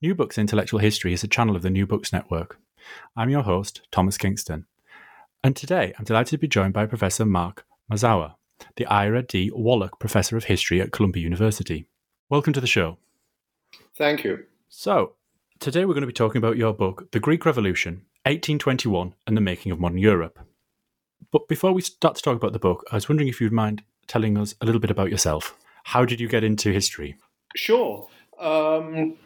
[0.00, 2.58] New Books Intellectual History is a channel of the New Books Network.
[3.16, 4.66] I'm your host, Thomas Kingston.
[5.42, 8.34] And today I'm delighted to be joined by Professor Mark Mazower,
[8.76, 9.50] the Ira D.
[9.54, 11.86] Wallach Professor of History at Columbia University.
[12.28, 12.98] Welcome to the show.
[13.96, 14.44] Thank you.
[14.68, 15.14] So,
[15.60, 19.40] today we're going to be talking about your book, The Greek Revolution, 1821 and the
[19.40, 20.38] Making of Modern Europe.
[21.30, 23.82] But before we start to talk about the book, I was wondering if you'd mind
[24.06, 25.56] telling us a little bit about yourself.
[25.84, 27.16] How did you get into history?
[27.54, 28.08] Sure.
[28.38, 29.16] Um,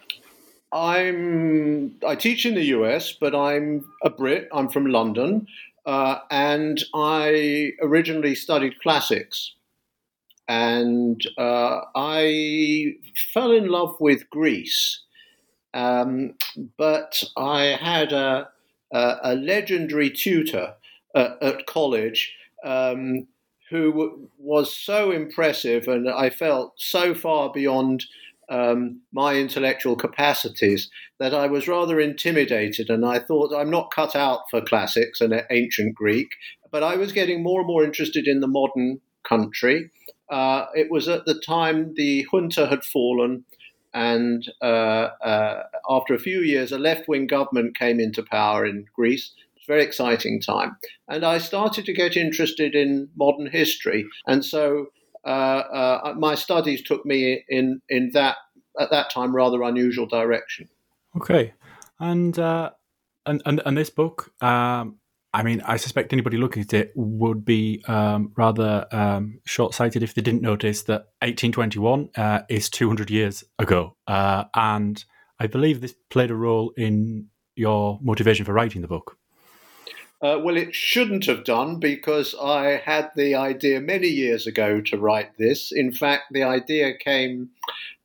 [0.73, 4.49] I'm I teach in the US, but I'm a Brit.
[4.53, 5.47] I'm from London,
[5.87, 9.55] uh, and I originally studied classics,
[10.47, 12.97] and uh, I
[13.33, 15.01] fell in love with Greece,
[15.73, 16.35] um,
[16.77, 18.49] but I had a,
[18.93, 20.75] a, a legendary tutor
[21.15, 22.35] uh, at college.
[22.65, 23.29] Um,
[23.71, 28.07] who was so impressive, and I felt so far beyond
[28.51, 34.17] um, my intellectual capacities that I was rather intimidated, and I thought I'm not cut
[34.17, 36.29] out for classics and ancient Greek.
[36.71, 39.91] But I was getting more and more interested in the modern country.
[40.31, 43.45] Uh, it was at the time the junta had fallen,
[43.95, 48.85] and uh, uh, after a few years, a left wing government came into power in
[48.95, 49.33] Greece.
[49.37, 50.77] It was a very exciting time.
[51.09, 54.07] And I started to get interested in modern history.
[54.27, 54.89] And so
[55.25, 58.37] my studies took me in in that
[58.79, 60.69] at that time rather unusual direction.
[61.17, 61.53] Okay,
[61.99, 62.71] and uh,
[63.27, 64.99] and, and and this book, um,
[65.33, 70.15] I mean, I suspect anybody looking at it would be um, rather um, short-sighted if
[70.15, 75.05] they didn't notice that 1821 uh, is 200 years ago, uh, and
[75.39, 79.18] I believe this played a role in your motivation for writing the book.
[80.21, 84.99] Uh, well, it shouldn't have done because I had the idea many years ago to
[84.99, 85.71] write this.
[85.71, 87.51] In fact, the idea came,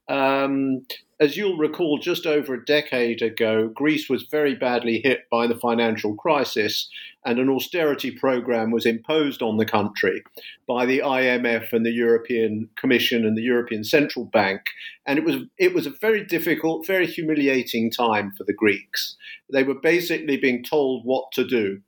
[0.07, 0.85] um,
[1.19, 3.67] as you'll recall, just over a decade ago.
[3.67, 6.87] Greece was very badly hit by the financial crisis,
[7.25, 10.23] and an austerity program was imposed on the country
[10.67, 14.61] by the IMF and the European Commission and the European Central Bank.
[15.05, 19.15] And it was it was a very difficult, very humiliating time for the Greeks.
[19.51, 21.81] They were basically being told what to do.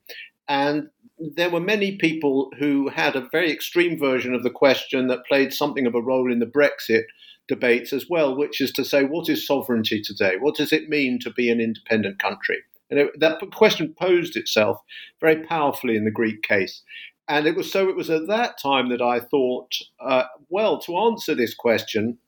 [0.47, 5.25] And there were many people who had a very extreme version of the question that
[5.25, 7.03] played something of a role in the Brexit
[7.47, 10.35] debates as well, which is to say, what is sovereignty today?
[10.39, 12.63] What does it mean to be an independent country?
[12.89, 14.79] And it, that question posed itself
[15.19, 16.83] very powerfully in the Greek case.
[17.27, 20.97] And it was so it was at that time that I thought, uh, well, to
[20.97, 22.19] answer this question,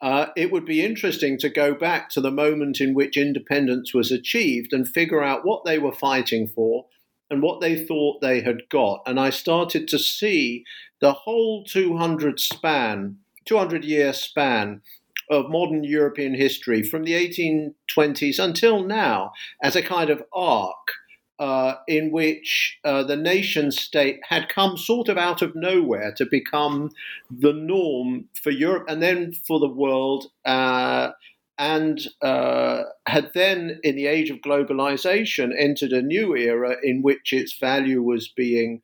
[0.00, 4.10] uh, it would be interesting to go back to the moment in which independence was
[4.10, 6.86] achieved and figure out what they were fighting for
[7.30, 9.02] and what they thought they had got.
[9.06, 10.64] And I started to see
[11.00, 14.82] the whole 200 span, 200 year span
[15.30, 19.32] of modern European history from the 1820s until now
[19.62, 20.92] as a kind of arc
[21.38, 26.24] uh, in which uh, the nation state had come sort of out of nowhere to
[26.24, 26.90] become
[27.30, 31.10] the norm for Europe and then for the world, uh,
[31.58, 37.32] and uh, had then, in the age of globalization, entered a new era in which
[37.32, 38.82] its value was being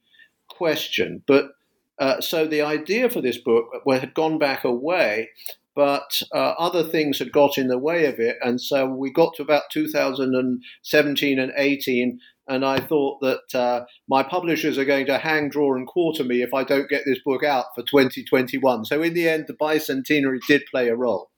[0.49, 1.23] questioned.
[1.27, 1.51] But
[1.99, 5.31] uh, so the idea for this book had gone back a way,
[5.75, 8.37] but uh, other things had got in the way of it.
[8.43, 14.23] And so we got to about 2017 and 18, and I thought that uh, my
[14.23, 17.45] publishers are going to hang, draw, and quarter me if I don't get this book
[17.45, 18.85] out for 2021.
[18.85, 21.31] So in the end, the bicentenary did play a role.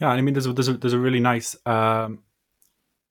[0.00, 2.22] Yeah, I mean, there's a, there's a, there's a really nice um,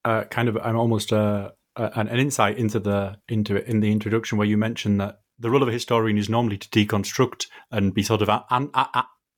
[0.04, 3.92] uh, kind of I'm almost uh, an, an insight into the into it in the
[3.92, 7.94] introduction where you mentioned that the role of a historian is normally to deconstruct and
[7.94, 8.70] be sort of an, an,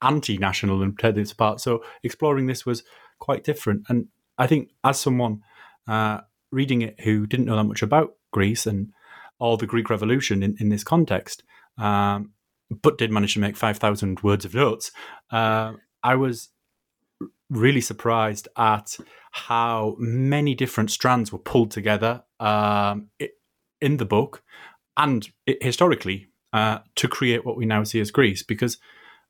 [0.04, 1.62] anti-national and tear this apart.
[1.62, 2.84] So exploring this was
[3.20, 3.84] quite different.
[3.90, 4.08] And
[4.38, 5.42] I think as someone
[5.88, 6.20] uh,
[6.52, 8.92] reading it who didn't know that much about Greece and
[9.40, 11.44] all the Greek Revolution in, in this context,
[11.78, 12.32] um,
[12.82, 14.92] but did manage to make 5,000 words of notes,
[15.32, 15.74] uh,
[16.04, 16.50] I was
[17.50, 18.98] really surprised at
[19.32, 23.10] how many different strands were pulled together um,
[23.82, 24.44] in the book
[24.98, 25.30] and
[25.62, 28.44] historically uh, to create what we now see as Greece.
[28.44, 28.78] Because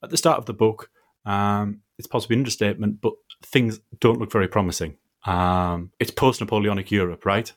[0.03, 0.89] at the start of the book,
[1.25, 3.13] um, it's possibly an understatement, but
[3.43, 4.97] things don't look very promising.
[5.25, 7.51] Um, it's post Napoleonic Europe, right?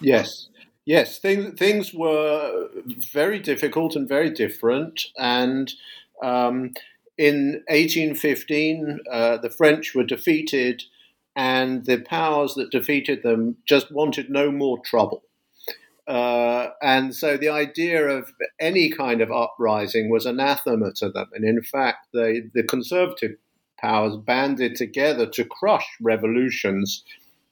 [0.00, 0.48] Yes.
[0.86, 2.68] Yes, things things were
[3.10, 5.72] very difficult and very different, and
[6.22, 6.72] um,
[7.16, 10.82] in 1815, uh, the French were defeated,
[11.34, 15.22] and the powers that defeated them just wanted no more trouble.
[16.06, 21.30] Uh, and so the idea of any kind of uprising was anathema to them.
[21.32, 23.36] And in fact, the, the conservative
[23.78, 27.04] powers banded together to crush revolutions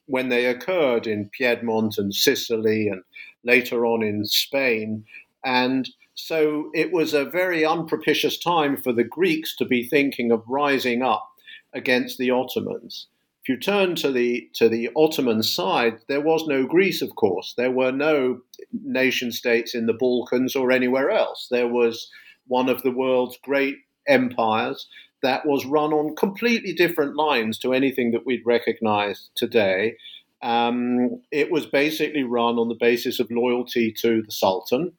[0.07, 3.03] when they occurred in Piedmont and Sicily and
[3.45, 5.05] later on in Spain.
[5.45, 10.43] And so it was a very unpropitious time for the Greeks to be thinking of
[10.47, 11.29] rising up
[11.73, 13.07] against the Ottomans.
[13.43, 17.55] If you turn to the to the Ottoman side, there was no Greece, of course.
[17.57, 18.41] There were no
[18.73, 21.49] nation states in the Balkans or anywhere else.
[21.51, 22.09] There was
[22.47, 24.87] one of the world's great empires
[25.23, 29.97] that was run on completely different lines to anything that we'd recognize today.
[30.43, 34.93] Um, it was basically run on the basis of loyalty to the Sultan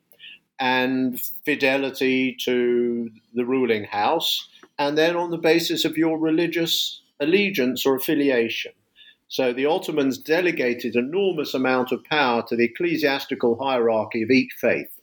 [0.59, 4.47] and fidelity to the ruling house,
[4.77, 8.73] and then on the basis of your religious allegiance or affiliation.
[9.27, 14.99] So the Ottomans delegated enormous amount of power to the ecclesiastical hierarchy of each faith.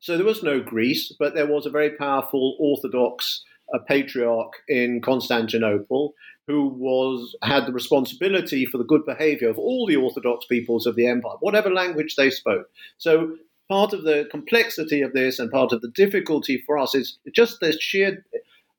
[0.00, 3.42] So there was no Greece, but there was a very powerful Orthodox
[3.74, 6.14] uh, patriarch in Constantinople
[6.46, 10.94] who was had the responsibility for the good behavior of all the Orthodox peoples of
[10.94, 12.70] the empire, whatever language they spoke.
[12.98, 13.36] So
[13.68, 17.60] part of the complexity of this and part of the difficulty for us is just
[17.60, 18.24] this sheer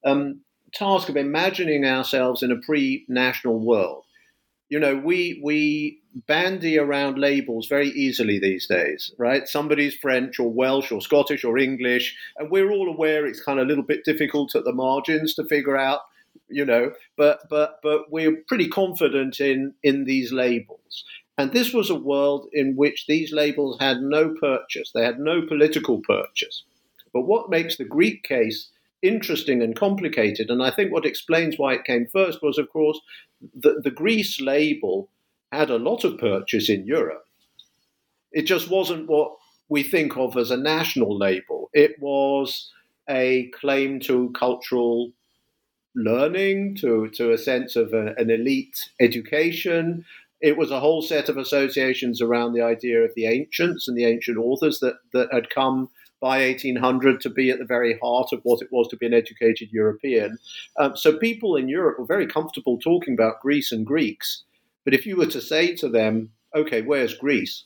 [0.06, 0.40] um,
[0.74, 4.04] task of imagining ourselves in a pre-national world.
[4.70, 9.48] You know, we we bandy around labels very easily these days, right?
[9.48, 13.66] Somebody's French or Welsh or Scottish or English, and we're all aware it's kind of
[13.66, 16.02] a little bit difficult at the margins to figure out,
[16.50, 21.06] you know, but but but we're pretty confident in in these labels.
[21.38, 25.44] And this was a world in which these labels had no purchase, they had no
[25.48, 26.64] political purchase.
[27.14, 28.70] But what makes the Greek case
[29.02, 30.50] interesting and complicated.
[30.50, 33.00] And I think what explains why it came first was, of course,
[33.56, 35.10] the, the Greece label
[35.52, 37.24] had a lot of purchase in Europe.
[38.32, 39.34] It just wasn't what
[39.70, 41.70] we think of as a national label.
[41.74, 42.72] It was
[43.10, 45.12] a claim to cultural
[45.96, 50.06] learning, to, to a sense of a, an elite education.
[50.42, 54.06] It was a whole set of associations around the idea of the ancients and the
[54.06, 58.42] ancient authors that, that had come by 1800 to be at the very heart of
[58.44, 60.38] what it was to be an educated European.
[60.80, 64.44] Um, so people in Europe were very comfortable talking about Greece and Greeks.
[64.84, 67.66] But if you were to say to them, okay, where's Greece?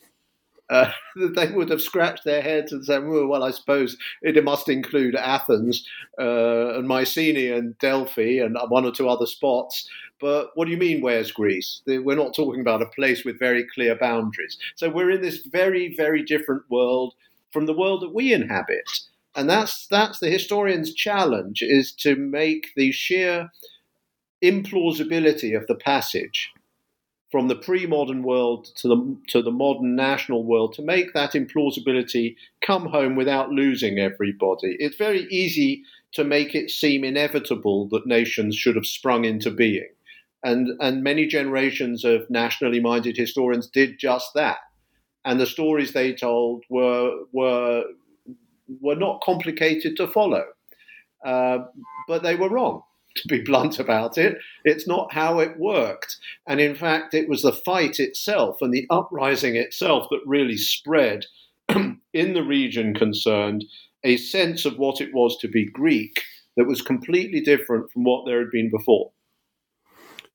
[0.69, 0.91] Uh,
[1.35, 5.15] they would have scratched their heads and said, well, well I suppose it must include
[5.15, 5.87] Athens
[6.19, 9.87] uh, and Mycenae and Delphi and one or two other spots.
[10.19, 11.81] But what do you mean, where's Greece?
[11.87, 14.57] We're not talking about a place with very clear boundaries.
[14.75, 17.15] So we're in this very, very different world
[17.51, 18.89] from the world that we inhabit.
[19.35, 23.49] And that's that's the historian's challenge is to make the sheer
[24.43, 26.49] implausibility of the passage
[27.31, 32.35] from the pre-modern world to the to the modern national world to make that implausibility
[32.61, 34.75] come home without losing everybody.
[34.79, 39.89] It's very easy to make it seem inevitable that nations should have sprung into being.
[40.43, 44.57] And and many generations of nationally minded historians did just that
[45.25, 47.83] and the stories they told were were
[48.79, 50.45] were not complicated to follow,
[51.25, 51.59] uh,
[52.07, 52.83] but they were wrong.
[53.17, 56.15] To be blunt about it, it's not how it worked.
[56.47, 61.25] And in fact, it was the fight itself and the uprising itself that really spread
[62.13, 63.65] in the region concerned
[64.05, 66.23] a sense of what it was to be Greek
[66.55, 69.11] that was completely different from what there had been before.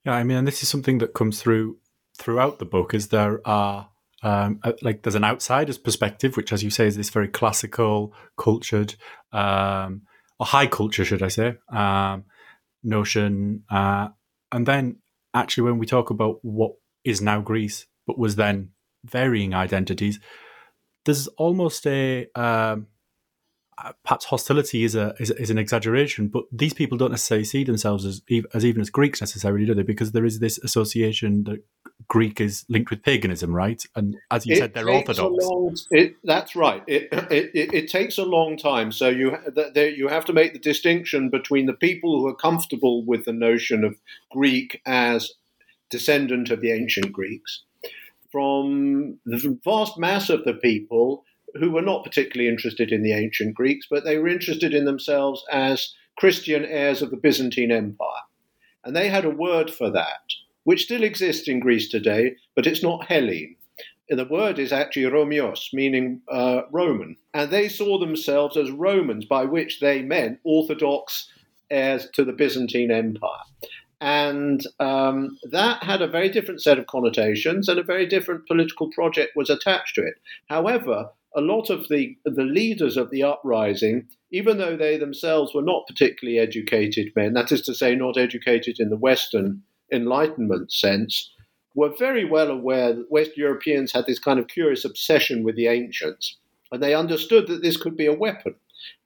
[0.04, 1.78] Yeah, I mean, and this is something that comes through
[2.18, 2.94] throughout the book.
[2.94, 3.88] Is there are
[4.22, 8.14] um, uh, like there's an outsider's perspective, which, as you say, is this very classical,
[8.38, 8.94] cultured,
[9.32, 10.02] um,
[10.38, 12.24] or high culture, should I say, um,
[12.82, 13.64] notion.
[13.70, 14.08] Uh,
[14.52, 14.96] and then,
[15.34, 16.72] actually, when we talk about what
[17.04, 18.70] is now Greece, but was then
[19.04, 20.18] varying identities,
[21.04, 22.88] there's almost a um,
[23.78, 27.62] Uh, perhaps hostility is a is, is, an exaggeration, but these people don't necessarily see
[27.62, 28.22] themselves as
[28.54, 29.82] as even as Greeks necessarily, do they?
[29.82, 31.62] Because there is this association that
[32.08, 33.82] Greek is linked with paganism, right?
[33.94, 35.44] And as you it said, they're orthodox.
[35.44, 36.82] Long, it, that's right.
[36.86, 39.36] It, it, it, takes a long time, so you
[39.74, 43.84] you have to make the distinction between the people who are comfortable with the notion
[43.84, 43.96] of
[44.30, 45.32] Greek as
[45.90, 47.62] descendant of the ancient Greeks,
[48.32, 53.54] from the vast mass of the people who were not particularly interested in the ancient
[53.54, 58.08] Greeks, but they were interested in themselves as Christian heirs of the Byzantine Empire.
[58.84, 60.22] And they had a word for that,
[60.64, 63.56] which still exists in Greece today, but it's not Hellene.
[64.08, 67.16] The word is actually Romios, meaning uh, Roman.
[67.34, 71.28] And they saw themselves as Romans, by which they meant Orthodox
[71.70, 73.42] heirs to the Byzantine Empire.
[74.00, 78.90] And um, that had a very different set of connotations, and a very different political
[78.90, 80.14] project was attached to it.
[80.48, 85.62] However, a lot of the, the leaders of the uprising, even though they themselves were
[85.62, 89.62] not particularly educated men, that is to say, not educated in the Western
[89.92, 91.30] Enlightenment sense,
[91.74, 95.66] were very well aware that West Europeans had this kind of curious obsession with the
[95.66, 96.38] ancients.
[96.72, 98.54] And they understood that this could be a weapon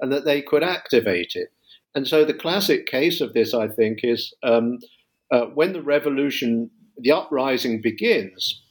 [0.01, 1.49] and that they could activate it.
[1.97, 4.79] And so the classic case of this, I think, is um,
[5.33, 8.63] uh, when the revolution, the uprising begins,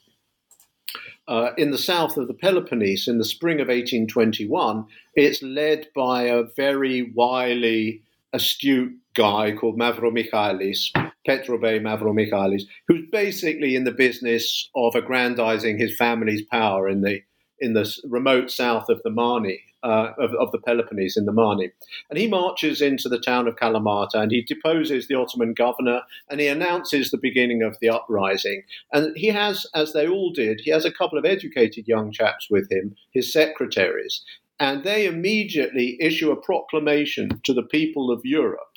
[1.29, 4.85] uh, in the south of the Peloponnese in the spring of 1821.
[5.13, 8.01] It's led by a very wily,
[8.33, 10.91] astute guy called Mavromichalis,
[11.27, 17.21] Petrobey Mavromichalis, who's basically in the business of aggrandizing his family's power in the
[17.61, 21.71] in the remote south of the Mani uh, of, of, the Peloponnese in the Mani.
[22.09, 26.39] And he marches into the town of Kalamata and he deposes the Ottoman governor and
[26.39, 28.63] he announces the beginning of the uprising.
[28.91, 32.47] And he has, as they all did, he has a couple of educated young chaps
[32.49, 34.23] with him, his secretaries,
[34.59, 38.69] and they immediately issue a proclamation to the people of Europe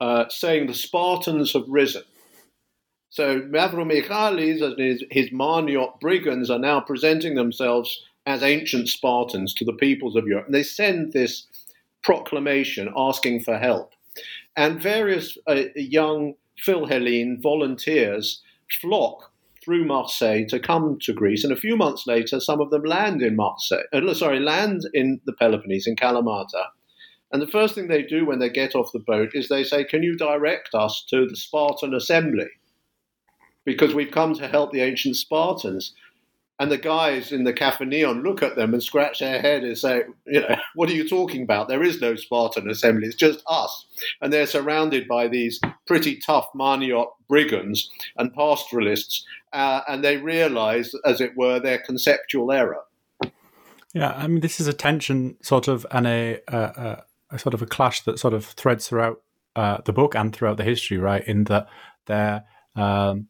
[0.00, 2.02] uh, saying the Spartans have risen.
[3.10, 9.64] So Mavromichalis and his, his Maniot brigands are now presenting themselves as ancient Spartans to
[9.64, 10.46] the peoples of Europe.
[10.46, 11.46] And they send this
[12.02, 13.92] proclamation asking for help.
[14.56, 18.42] And various uh, young Philhellene volunteers
[18.80, 19.32] flock
[19.64, 21.42] through Marseille to come to Greece.
[21.42, 25.20] And a few months later, some of them land in Marseille, uh, sorry, land in
[25.24, 26.66] the Peloponnese, in Kalamata.
[27.32, 29.84] And the first thing they do when they get off the boat is they say,
[29.84, 32.48] Can you direct us to the Spartan assembly?
[33.64, 35.94] Because we've come to help the ancient Spartans.
[36.60, 40.04] And the guys in the kafeneion look at them and scratch their head and say,
[40.26, 41.68] you know, what are you talking about?
[41.68, 43.08] There is no Spartan assembly.
[43.08, 43.86] It's just us.
[44.20, 49.24] And they're surrounded by these pretty tough Maniot brigands and pastoralists.
[49.52, 52.82] Uh, and they realize, as it were, their conceptual error.
[53.92, 57.62] Yeah, I mean, this is a tension sort of and a, a, a sort of
[57.62, 59.22] a clash that sort of threads throughout
[59.56, 61.24] uh, the book and throughout the history, right?
[61.26, 61.68] In that
[62.06, 62.44] they're
[62.74, 63.28] um,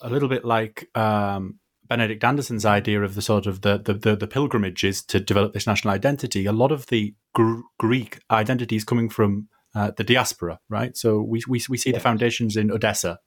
[0.00, 4.16] a little bit like um, Benedict Anderson's idea of the sort of the, the, the,
[4.16, 8.84] the pilgrimages to develop this national identity, a lot of the gr- Greek identity is
[8.84, 10.96] coming from uh, the diaspora, right?
[10.96, 13.20] So we, we, we see the foundations in Odessa.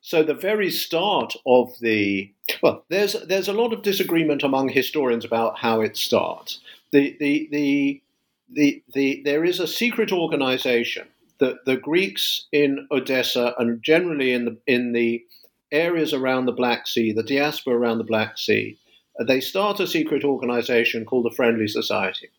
[0.00, 5.24] So the very start of the well, there's there's a lot of disagreement among historians
[5.24, 6.60] about how it starts.
[6.92, 8.02] The the the
[8.50, 11.08] the, the there is a secret organization
[11.38, 15.24] that the Greeks in Odessa and generally in the in the
[15.72, 18.78] areas around the Black Sea, the diaspora around the Black Sea,
[19.18, 22.30] uh, they start a secret organization called the Friendly Society.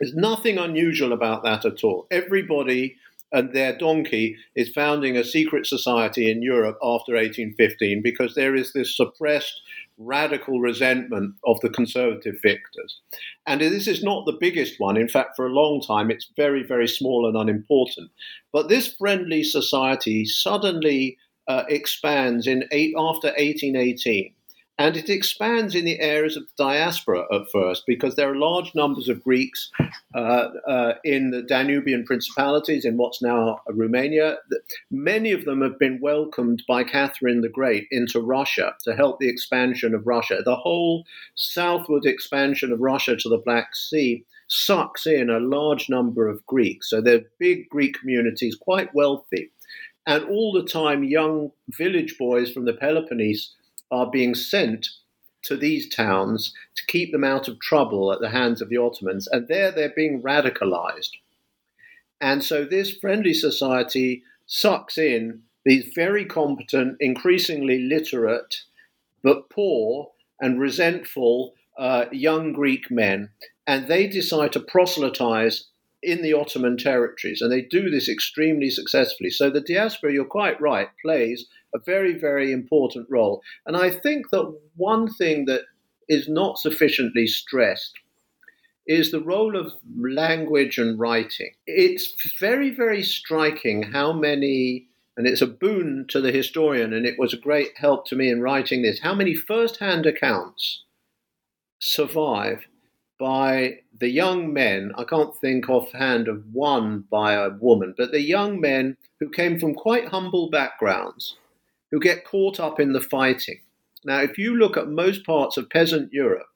[0.00, 2.06] There's nothing unusual about that at all.
[2.10, 2.96] Everybody
[3.32, 8.72] and their donkey is founding a secret society in Europe after 1815 because there is
[8.72, 9.60] this suppressed
[9.98, 13.00] radical resentment of the conservative victors.
[13.46, 14.96] And this is not the biggest one.
[14.96, 18.10] In fact, for a long time, it's very, very small and unimportant.
[18.52, 24.32] But this friendly society suddenly uh, expands in eight, after 1818.
[24.80, 28.76] And it expands in the areas of the diaspora at first because there are large
[28.76, 29.72] numbers of Greeks
[30.14, 34.36] uh, uh, in the Danubian principalities, in what's now Romania.
[34.92, 39.28] Many of them have been welcomed by Catherine the Great into Russia to help the
[39.28, 40.42] expansion of Russia.
[40.44, 46.28] The whole southward expansion of Russia to the Black Sea sucks in a large number
[46.28, 46.88] of Greeks.
[46.88, 49.50] So they're big Greek communities, quite wealthy.
[50.08, 53.52] And all the time, young village boys from the Peloponnese
[53.90, 54.88] are being sent
[55.42, 59.28] to these towns to keep them out of trouble at the hands of the Ottomans.
[59.30, 61.10] And there they're being radicalized.
[62.22, 68.62] And so this friendly society sucks in these very competent, increasingly literate,
[69.22, 73.28] but poor and resentful uh, young Greek men,
[73.66, 75.64] and they decide to proselytize
[76.02, 79.30] in the Ottoman territories, and they do this extremely successfully.
[79.30, 83.42] So the diaspora, you're quite right, plays a very, very important role.
[83.66, 85.62] And I think that one thing that
[86.08, 87.92] is not sufficiently stressed
[88.86, 91.50] is the role of language and writing.
[91.66, 94.86] It's very, very striking how many,
[95.16, 98.30] and it's a boon to the historian, and it was a great help to me
[98.30, 100.84] in writing this, how many first hand accounts
[101.78, 102.64] survive
[103.18, 104.92] by the young men.
[104.96, 109.58] I can't think offhand of one by a woman, but the young men who came
[109.58, 111.36] from quite humble backgrounds,
[111.90, 113.60] who get caught up in the fighting.
[114.04, 116.48] Now, if you look at most parts of peasant Europe,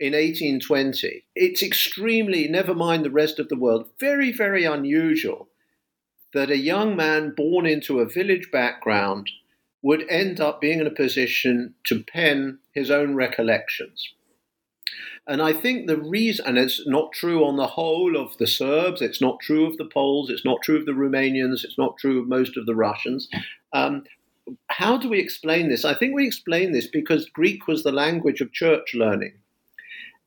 [0.00, 1.24] in 1820.
[1.36, 5.48] It's extremely, never mind the rest of the world, very, very unusual
[6.32, 9.30] that a young man born into a village background
[9.82, 14.14] would end up being in a position to pen his own recollections.
[15.30, 19.00] And I think the reason, and it's not true on the whole of the Serbs,
[19.00, 22.18] it's not true of the Poles, it's not true of the Romanians, it's not true
[22.20, 23.28] of most of the Russians.
[23.72, 24.02] Um,
[24.66, 25.84] how do we explain this?
[25.84, 29.34] I think we explain this because Greek was the language of church learning.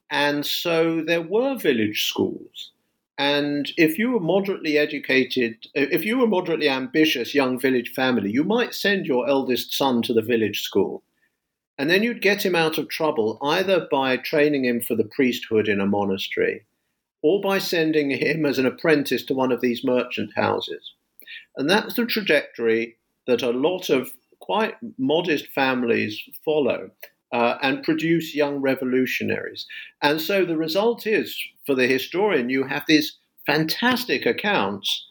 [0.10, 2.72] And so there were village schools.
[3.17, 8.45] And if you were moderately educated, if you were moderately ambitious young village family, you
[8.45, 11.03] might send your eldest son to the village school.
[11.77, 15.68] And then you'd get him out of trouble either by training him for the priesthood
[15.68, 16.65] in a monastery
[17.22, 20.94] or by sending him as an apprentice to one of these merchant houses.
[21.58, 26.92] And that's the trajectory that a lot of quite modest families follow
[27.32, 29.65] uh, and produce young revolutionaries.
[30.01, 35.08] And so the result is, for the historian, you have these fantastic accounts,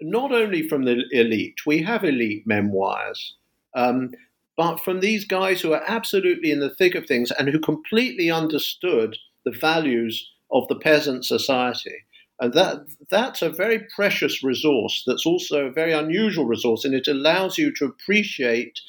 [0.00, 3.34] not only from the elite, we have elite memoirs,
[3.74, 4.10] um,
[4.58, 8.28] but from these guys who are absolutely in the thick of things and who completely
[8.28, 12.04] understood the values of the peasant society.
[12.40, 15.04] And that that's a very precious resource.
[15.06, 18.80] That's also a very unusual resource, and it allows you to appreciate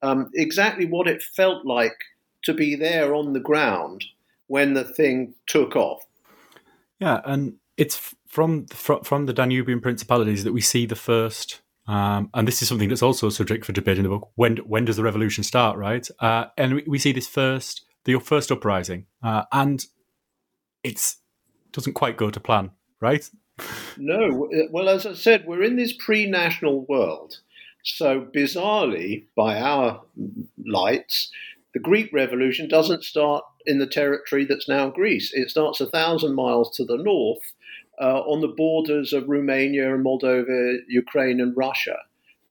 [0.00, 1.96] um, exactly what it felt like
[2.44, 4.04] to be there on the ground
[4.46, 6.06] when the thing took off.
[7.00, 11.60] Yeah, and it's from from the Danubian principalities that we see the first.
[11.88, 14.30] Um, and this is something that's also a subject for debate in the book.
[14.34, 15.78] When when does the revolution start?
[15.78, 19.84] Right, uh, and we, we, see this first the first uprising, uh, and
[20.84, 21.16] it's
[21.72, 22.70] doesn't quite go to plan,
[23.00, 23.28] right?
[24.00, 27.40] No, well, as I said, we're in this pre-national world.
[27.82, 30.02] So bizarrely, by our
[30.64, 31.32] lights,
[31.74, 35.32] the Greek Revolution doesn't start in the territory that's now Greece.
[35.34, 37.42] It starts a thousand miles to the north
[38.00, 41.96] uh, on the borders of Romania and Moldova, Ukraine, and Russia.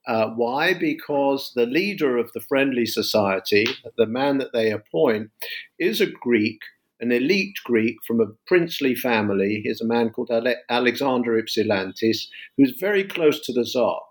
[0.07, 0.73] Uh, why?
[0.73, 3.65] Because the leader of the Friendly Society,
[3.97, 5.31] the man that they appoint,
[5.79, 6.59] is a Greek,
[7.01, 9.61] an elite Greek from a princely family.
[9.63, 14.01] He's a man called Ale- Alexander Ypsilantis, who's very close to the Tsar.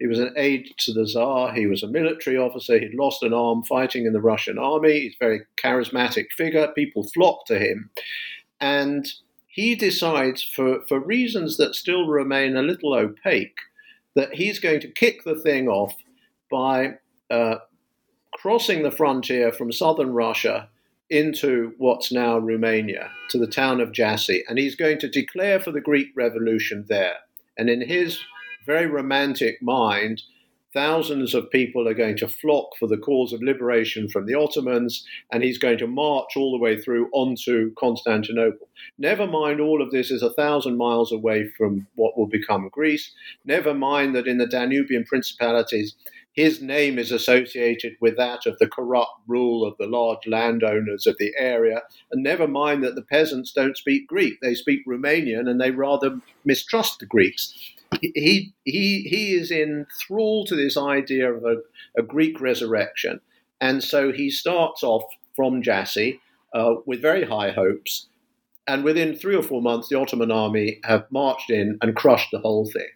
[0.00, 1.54] He was an aide to the Tsar.
[1.54, 2.76] He was a military officer.
[2.76, 5.02] He'd lost an arm fighting in the Russian army.
[5.02, 6.66] He's a very charismatic figure.
[6.74, 7.90] People flock to him.
[8.60, 9.06] And
[9.52, 13.58] he decides, for, for reasons that still remain a little opaque,
[14.16, 15.94] that he's going to kick the thing off
[16.50, 16.94] by
[17.30, 17.56] uh,
[18.32, 20.70] crossing the frontier from southern Russia
[21.10, 24.42] into what's now Romania, to the town of Jassy.
[24.48, 27.16] And he's going to declare for the Greek Revolution there.
[27.58, 28.18] And in his
[28.64, 30.22] very romantic mind,
[30.72, 35.06] thousands of people are going to flock for the cause of liberation from the Ottomans,
[35.30, 38.68] and he's going to march all the way through onto Constantinople.
[38.98, 43.12] Never mind, all of this is a thousand miles away from what will become Greece.
[43.44, 45.94] Never mind that in the Danubian principalities,
[46.32, 51.16] his name is associated with that of the corrupt rule of the large landowners of
[51.18, 51.82] the area.
[52.10, 56.18] And never mind that the peasants don't speak Greek, they speak Romanian and they rather
[56.44, 61.56] mistrust the Greeks he he he is in thrall to this idea of a,
[61.96, 63.20] a Greek resurrection,
[63.60, 66.20] and so he starts off from Jassy
[66.54, 68.08] uh, with very high hopes,
[68.66, 72.40] and within three or four months, the Ottoman army have marched in and crushed the
[72.40, 72.88] whole thing.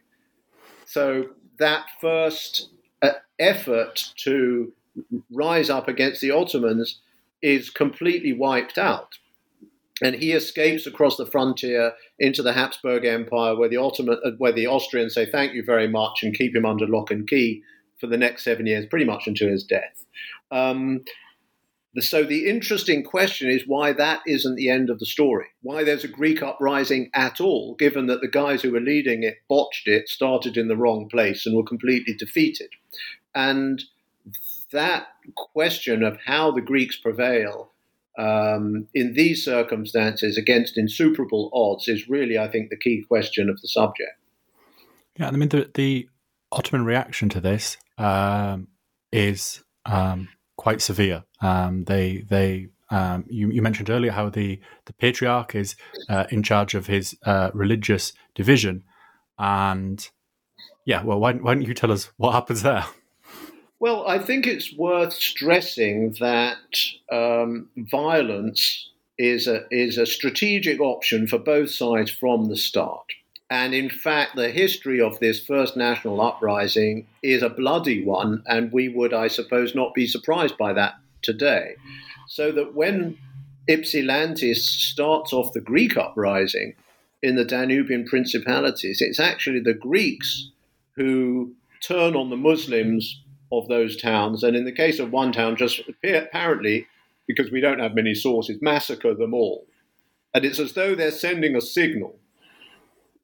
[0.86, 2.70] So that first
[3.02, 4.72] uh, effort to
[5.30, 7.00] rise up against the Ottomans
[7.42, 9.18] is completely wiped out
[10.02, 14.52] and he escapes across the frontier into the Habsburg Empire, where the Ottoman, uh, where
[14.52, 17.62] the Austrians say thank you very much and keep him under lock and key
[17.98, 20.04] for the next seven years, pretty much until his death.
[20.50, 21.04] Um,
[21.98, 25.46] so the interesting question is why that isn't the end of the story.
[25.62, 29.38] Why there's a Greek uprising at all, given that the guys who were leading it
[29.48, 32.68] botched it, started in the wrong place, and were completely defeated.
[33.34, 33.82] And
[34.72, 37.72] that question of how the Greeks prevail
[38.18, 43.60] um, in these circumstances against insuperable odds is really, I think, the key question of
[43.60, 44.12] the subject.
[45.18, 46.08] Yeah, I mean, the, the
[46.52, 48.68] Ottoman reaction to this um,
[49.12, 51.24] is um, quite severe.
[51.40, 55.76] Um, they they um, you, you, mentioned earlier how the the patriarch is
[56.08, 58.84] uh, in charge of his uh, religious division,
[59.38, 60.08] and
[60.84, 62.84] yeah, well, why, why don't you tell us what happens there?
[63.86, 66.76] Well, I think it's worth stressing that
[67.12, 73.12] um, violence is a is a strategic option for both sides from the start.
[73.48, 78.72] And in fact, the history of this first national uprising is a bloody one, and
[78.72, 81.76] we would, I suppose, not be surprised by that today.
[82.26, 83.16] So that when
[83.68, 86.74] Ypsilantis starts off the Greek uprising
[87.22, 90.50] in the Danubian principalities, it's actually the Greeks
[90.96, 95.56] who turn on the Muslims of those towns, and in the case of one town,
[95.56, 96.86] just apparently,
[97.26, 99.66] because we don't have many sources, massacre them all.
[100.34, 102.18] And it's as though they're sending a signal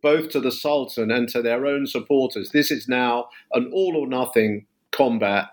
[0.02, 2.50] both to the Sultan and to their own supporters.
[2.50, 5.50] This is now an all or nothing combat.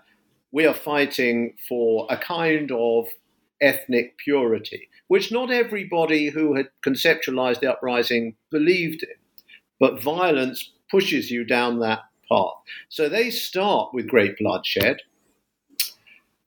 [0.52, 3.06] We are fighting for a kind of
[3.60, 9.44] ethnic purity, which not everybody who had conceptualized the uprising believed in.
[9.78, 12.00] But violence pushes you down that
[12.30, 12.54] path.
[12.88, 14.98] So they start with great bloodshed.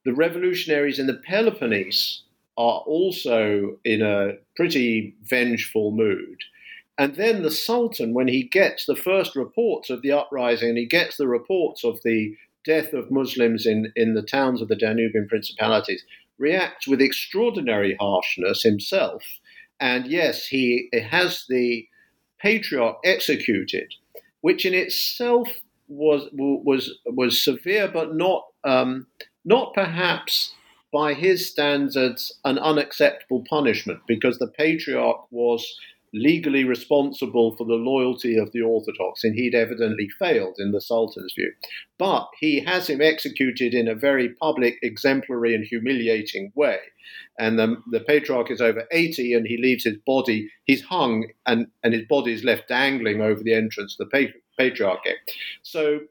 [0.06, 2.24] The revolutionaries in the Peloponnese
[2.58, 6.38] are also in a pretty vengeful mood.
[6.98, 10.86] And then the Sultan, when he gets the first reports of the uprising and he
[10.86, 15.28] gets the reports of the death of Muslims in, in the towns of the Danubian
[15.28, 16.06] principalities,
[16.38, 19.24] reacts with extraordinary harshness himself.
[19.80, 21.88] And yes, he has the
[22.40, 23.94] patriarch executed,
[24.42, 25.50] which in itself
[25.94, 29.08] was was was severe, but not um,
[29.46, 30.54] not perhaps
[30.92, 35.62] by his standards an unacceptable punishment, because the patriarch was
[36.14, 41.34] legally responsible for the loyalty of the Orthodox, and he'd evidently failed in the Sultan's
[41.34, 41.52] view.
[41.98, 46.80] But he has him executed in a very public, exemplary, and humiliating way.
[47.40, 51.68] And the, the patriarch is over 80 and he leaves his body, he's hung, and,
[51.84, 55.18] and his body is left dangling over the entrance to the patriarchate.
[55.64, 56.02] So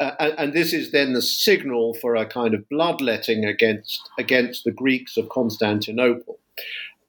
[0.00, 4.64] uh, and, and, this is then the signal for a kind of bloodletting against against
[4.64, 6.40] the Greeks of Constantinople.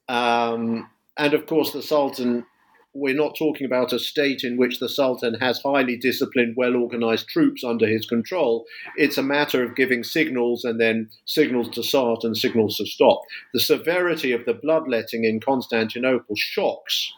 [0.08, 2.46] Um, and of course, the Sultan,
[2.94, 7.28] we're not talking about a state in which the Sultan has highly disciplined, well organized
[7.28, 8.66] troops under his control.
[8.98, 13.22] It's a matter of giving signals and then signals to start and signals to stop.
[13.54, 17.14] The severity of the bloodletting in Constantinople shocks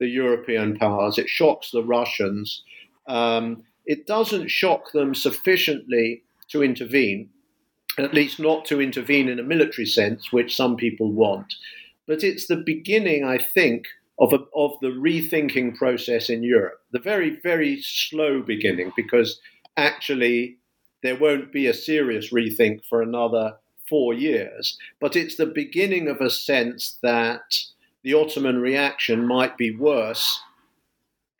[0.00, 2.62] the European powers, it shocks the Russians.
[3.06, 7.30] Um, it doesn't shock them sufficiently to intervene,
[7.98, 11.54] at least not to intervene in a military sense, which some people want
[12.06, 13.86] but it's the beginning, I think,
[14.18, 16.80] of, a, of the rethinking process in Europe.
[16.92, 19.40] The very, very slow beginning, because
[19.76, 20.58] actually
[21.02, 23.56] there won't be a serious rethink for another
[23.88, 24.78] four years.
[25.00, 27.42] But it's the beginning of a sense that
[28.02, 30.40] the Ottoman reaction might be worse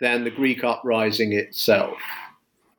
[0.00, 1.98] than the Greek uprising itself.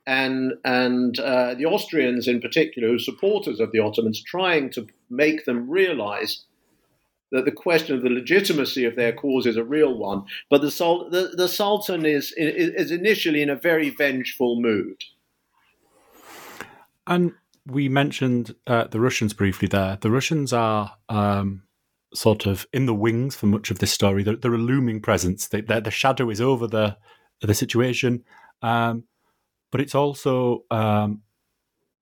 [0.08, 5.46] And, and uh, the Austrians, in particular, who supporters of the Ottomans, trying to make
[5.46, 6.44] them realize
[7.36, 10.24] that the question of the legitimacy of their cause is a real one.
[10.50, 15.04] But the, the, the Sultan is, is initially in a very vengeful mood.
[17.08, 17.34] And
[17.66, 19.98] we mentioned uh, the Russians briefly there.
[20.02, 21.64] The Russians are um,
[22.14, 24.24] sort of in the wings for much of this story.
[24.24, 25.48] They're, they're a looming presence.
[25.48, 26.98] They, the shadow is over the
[27.42, 28.24] the situation,
[28.62, 29.04] um,
[29.72, 31.22] but it's also um,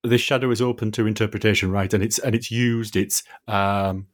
[0.03, 1.93] this shadow is open to interpretation, right?
[1.93, 2.95] And it's and it's used.
[2.95, 4.07] It's um,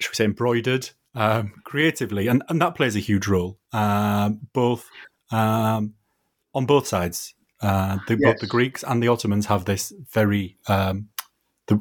[0.00, 4.88] should we say, embroidered um, creatively, and, and that plays a huge role, um, both
[5.30, 5.94] um,
[6.54, 7.34] on both sides.
[7.60, 8.32] Uh, the, yes.
[8.32, 11.08] Both the Greeks and the Ottomans have this very um,
[11.66, 11.76] the,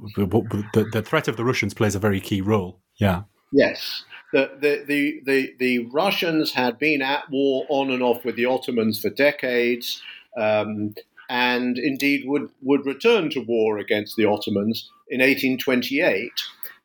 [0.74, 2.80] the, the threat of the Russians plays a very key role.
[3.00, 3.24] Yeah.
[3.52, 4.04] Yes.
[4.32, 8.46] The, the, the, the, the Russians had been at war on and off with the
[8.46, 10.02] Ottomans for decades.
[10.38, 10.96] Um,
[11.30, 16.32] and indeed would, would return to war against the Ottomans in 1828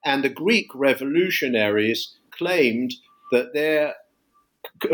[0.05, 2.95] and the Greek revolutionaries claimed
[3.33, 3.95] that their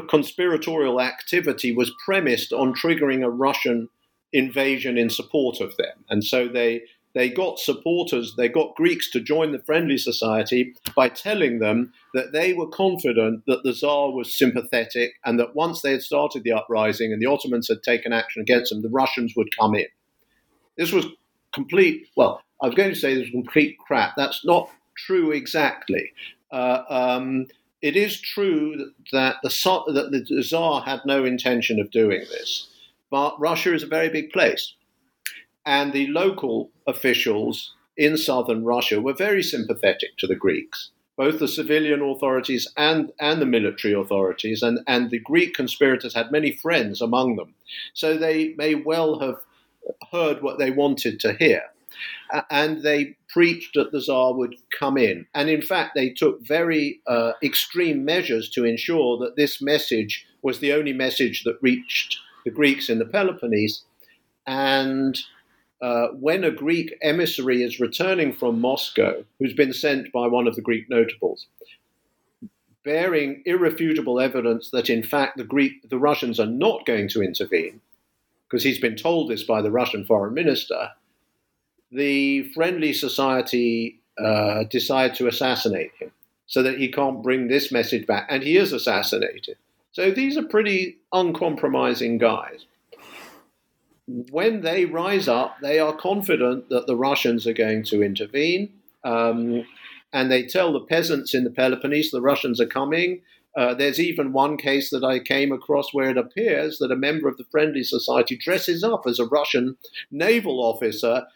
[0.09, 3.89] conspiratorial activity was premised on triggering a Russian
[4.33, 6.05] invasion in support of them.
[6.09, 6.83] And so they
[7.15, 12.33] they got supporters, they got Greeks to join the Friendly Society by telling them that
[12.33, 16.53] they were confident that the Tsar was sympathetic and that once they had started the
[16.53, 19.87] uprising and the Ottomans had taken action against them, the Russians would come in.
[20.77, 21.07] This was
[21.53, 24.15] complete, well, I was going to say this was complete crap.
[24.17, 26.13] That's not true exactly.
[26.51, 27.47] Uh, um,
[27.83, 29.49] it is true that the,
[29.93, 32.69] that the Tsar had no intention of doing this,
[33.11, 34.75] but Russia is a very big place.
[35.67, 41.49] And the local officials in southern Russia were very sympathetic to the Greeks, both the
[41.49, 44.63] civilian authorities and, and the military authorities.
[44.63, 47.55] And, and the Greek conspirators had many friends among them.
[47.93, 49.37] So they may well have
[50.11, 51.63] heard what they wanted to hear.
[52.51, 55.27] And they preached that the Tsar would come in.
[55.35, 60.61] And in fact, they took very uh, extreme measures to ensure that this message was
[60.61, 63.83] the only message that reached the Greeks in the Peloponnese.
[64.47, 65.19] And
[65.83, 70.55] uh, when a Greek emissary is returning from Moscow, who's been sent by one of
[70.55, 71.49] the Greek notables,
[72.85, 77.81] bearing irrefutable evidence that in fact the Greek, the Russians are not going to intervene,
[78.47, 80.91] because he's been told this by the Russian foreign minister,
[81.95, 86.11] the friendly society uh, decide to assassinate him
[86.47, 89.57] so that he can't bring this message back, and he is assassinated.
[89.93, 92.67] So these are pretty uncompromising guys
[94.07, 98.73] when they rise up, they are confident that the Russians are going to intervene.
[99.03, 99.65] Um,
[100.13, 103.23] and they tell the peasants in the Peloponnese the Russians are coming.
[103.57, 107.29] Uh, there's even one case that I came across where it appears that a member
[107.29, 109.77] of the Friendly Society dresses up as a Russian
[110.11, 111.27] naval officer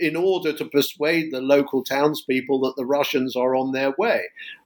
[0.00, 4.22] in order to persuade the local townspeople that the Russians are on their way.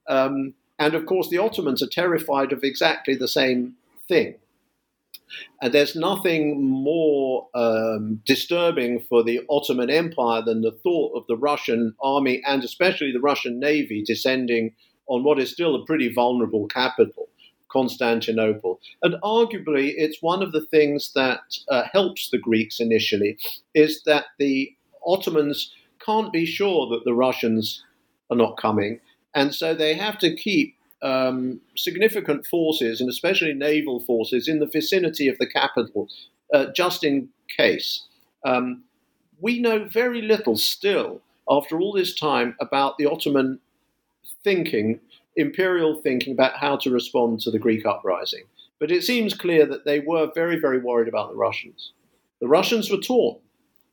[0.09, 3.75] Um, and of course, the Ottomans are terrified of exactly the same
[4.09, 4.35] thing.
[5.61, 11.37] And there's nothing more um, disturbing for the Ottoman Empire than the thought of the
[11.37, 14.75] Russian army and especially the Russian navy descending
[15.09, 17.29] on what is still a pretty vulnerable capital,
[17.71, 18.81] Constantinople.
[19.03, 23.39] And arguably, it's one of the things that uh, helps the Greeks initially
[23.75, 24.75] is that the
[25.07, 25.73] Ottomans
[26.05, 27.85] can't be sure that the Russians
[28.31, 29.01] are not coming.
[29.35, 34.67] And so they have to keep um, significant forces, and especially naval forces, in the
[34.67, 36.09] vicinity of the capital,
[36.55, 38.07] uh, just in case.
[38.45, 38.85] Um,
[39.41, 43.61] we know very little still, after all this time, about the Ottoman
[44.43, 45.01] thinking,
[45.37, 48.45] imperial thinking about how to respond to the Greek uprising.
[48.79, 51.93] But it seems clear that they were very, very worried about the Russians.
[52.41, 53.39] The Russians were torn.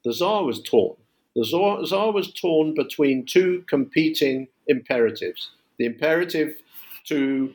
[0.03, 0.97] The Tsar was torn.
[1.35, 6.55] The Tsar was torn between two competing imperatives the imperative
[7.05, 7.53] to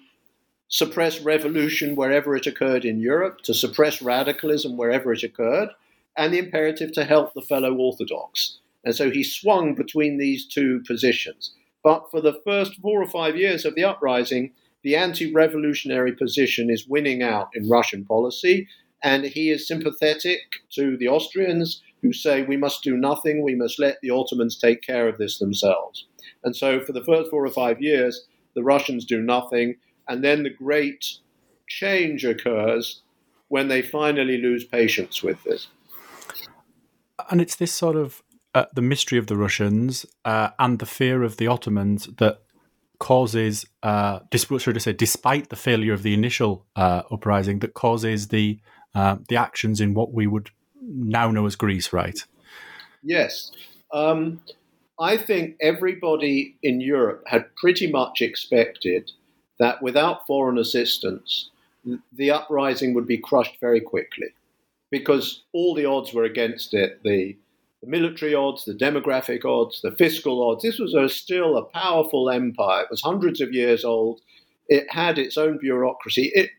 [0.68, 5.70] suppress revolution wherever it occurred in Europe, to suppress radicalism wherever it occurred,
[6.16, 8.58] and the imperative to help the fellow Orthodox.
[8.84, 11.52] And so he swung between these two positions.
[11.88, 16.68] But for the first four or five years of the uprising, the anti revolutionary position
[16.68, 18.68] is winning out in Russian policy,
[19.02, 20.40] and he is sympathetic
[20.72, 24.82] to the Austrians who say we must do nothing, we must let the Ottomans take
[24.82, 26.04] care of this themselves.
[26.44, 29.76] And so for the first four or five years, the Russians do nothing,
[30.08, 31.06] and then the great
[31.68, 33.00] change occurs
[33.48, 35.68] when they finally lose patience with this.
[37.30, 38.22] And it's this sort of
[38.54, 42.40] uh, the mystery of the Russians uh, and the fear of the Ottomans that
[42.98, 48.28] causes, uh, should I say, despite the failure of the initial uh, uprising, that causes
[48.28, 48.58] the
[48.94, 50.50] uh, the actions in what we would
[50.82, 52.18] now know as Greece, right?
[53.02, 53.52] Yes.
[53.92, 54.42] Um,
[54.98, 59.12] I think everybody in Europe had pretty much expected
[59.58, 61.50] that without foreign assistance,
[62.12, 64.28] the uprising would be crushed very quickly
[64.90, 67.36] because all the odds were against it the,
[67.82, 70.62] the military odds, the demographic odds, the fiscal odds.
[70.62, 72.82] This was a, still a powerful empire.
[72.82, 74.20] It was hundreds of years old.
[74.68, 76.32] It had its own bureaucracy.
[76.34, 76.50] It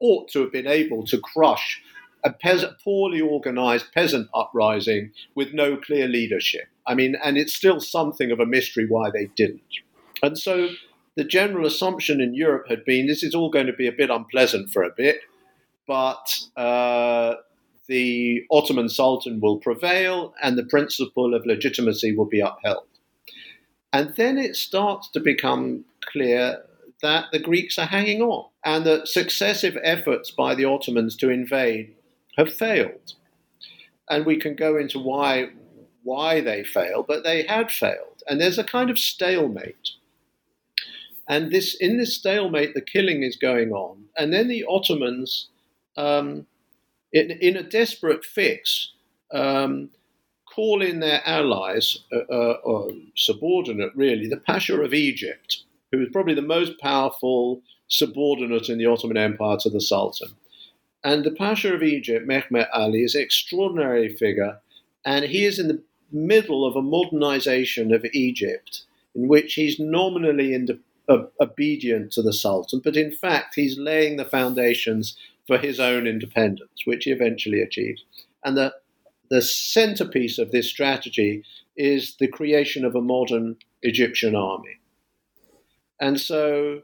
[0.00, 1.80] ought to have been able to crush
[2.24, 6.66] a peasant, poorly organized peasant uprising with no clear leadership.
[6.86, 9.60] I mean, and it's still something of a mystery why they didn't.
[10.22, 10.68] And so
[11.16, 14.10] the general assumption in Europe had been this is all going to be a bit
[14.10, 15.18] unpleasant for a bit,
[15.86, 17.34] but uh,
[17.92, 22.86] the Ottoman Sultan will prevail and the principle of legitimacy will be upheld.
[23.92, 26.62] And then it starts to become clear
[27.02, 31.94] that the Greeks are hanging on and that successive efforts by the Ottomans to invade
[32.38, 33.12] have failed.
[34.08, 35.50] And we can go into why
[36.02, 38.22] why they failed, but they had failed.
[38.26, 39.90] And there's a kind of stalemate.
[41.28, 44.04] And this in this stalemate, the killing is going on.
[44.16, 45.48] And then the Ottomans,
[45.98, 46.46] um,
[47.12, 48.92] in, in, a desperate fix,
[49.32, 49.90] um,
[50.52, 56.08] call in their allies, uh, uh, or subordinate really, the Pasha of Egypt, who is
[56.12, 60.28] probably the most powerful subordinate in the Ottoman Empire to the Sultan.
[61.04, 64.58] And the Pasha of Egypt, Mehmet Ali, is an extraordinary figure,
[65.04, 68.84] and he is in the middle of a modernization of Egypt.
[69.14, 74.16] in which he's nominally in, uh, obedient to the Sultan, but in fact he's laying
[74.16, 78.04] the foundations for his own independence, which he eventually achieves.
[78.44, 78.74] And the,
[79.30, 81.44] the centerpiece of this strategy
[81.76, 84.78] is the creation of a modern Egyptian army.
[86.00, 86.82] And so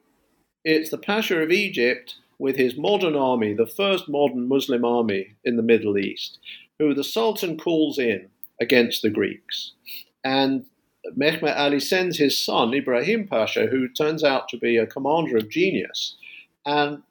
[0.64, 5.56] it's the Pasha of Egypt with his modern army, the first modern Muslim army in
[5.56, 6.38] the Middle East,
[6.78, 8.28] who the Sultan calls in
[8.60, 9.72] against the Greeks.
[10.24, 10.64] And
[11.16, 15.48] Mehmet Ali sends his son, Ibrahim Pasha, who turns out to be a commander of
[15.48, 16.16] genius.
[16.66, 17.02] And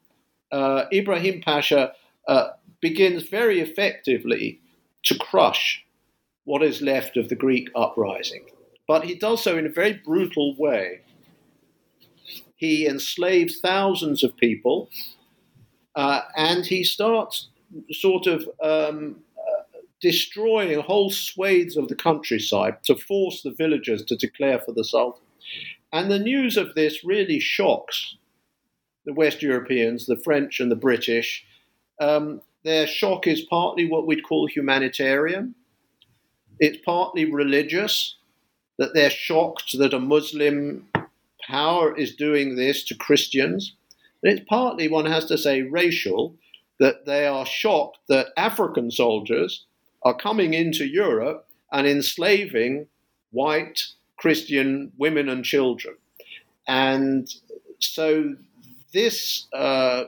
[0.52, 1.92] uh, Ibrahim Pasha
[2.26, 2.48] uh,
[2.80, 4.60] begins very effectively
[5.04, 5.84] to crush
[6.44, 8.44] what is left of the Greek uprising.
[8.86, 11.00] But he does so in a very brutal way.
[12.56, 14.88] He enslaves thousands of people
[15.94, 17.48] uh, and he starts
[17.90, 24.16] sort of um, uh, destroying whole swathes of the countryside to force the villagers to
[24.16, 25.22] declare for the Sultan.
[25.92, 28.16] And the news of this really shocks
[29.08, 31.42] the West Europeans, the French and the British.
[31.98, 35.54] Um, their shock is partly what we'd call humanitarian.
[36.60, 38.16] It's partly religious,
[38.78, 40.86] that they're shocked that a Muslim
[41.48, 43.74] power is doing this to Christians.
[44.22, 46.36] And it's partly, one has to say, racial,
[46.78, 49.64] that they are shocked that African soldiers
[50.02, 52.88] are coming into Europe and enslaving
[53.30, 53.84] white
[54.18, 55.94] Christian women and children.
[56.66, 57.26] And
[57.78, 58.34] so
[58.92, 60.04] this uh,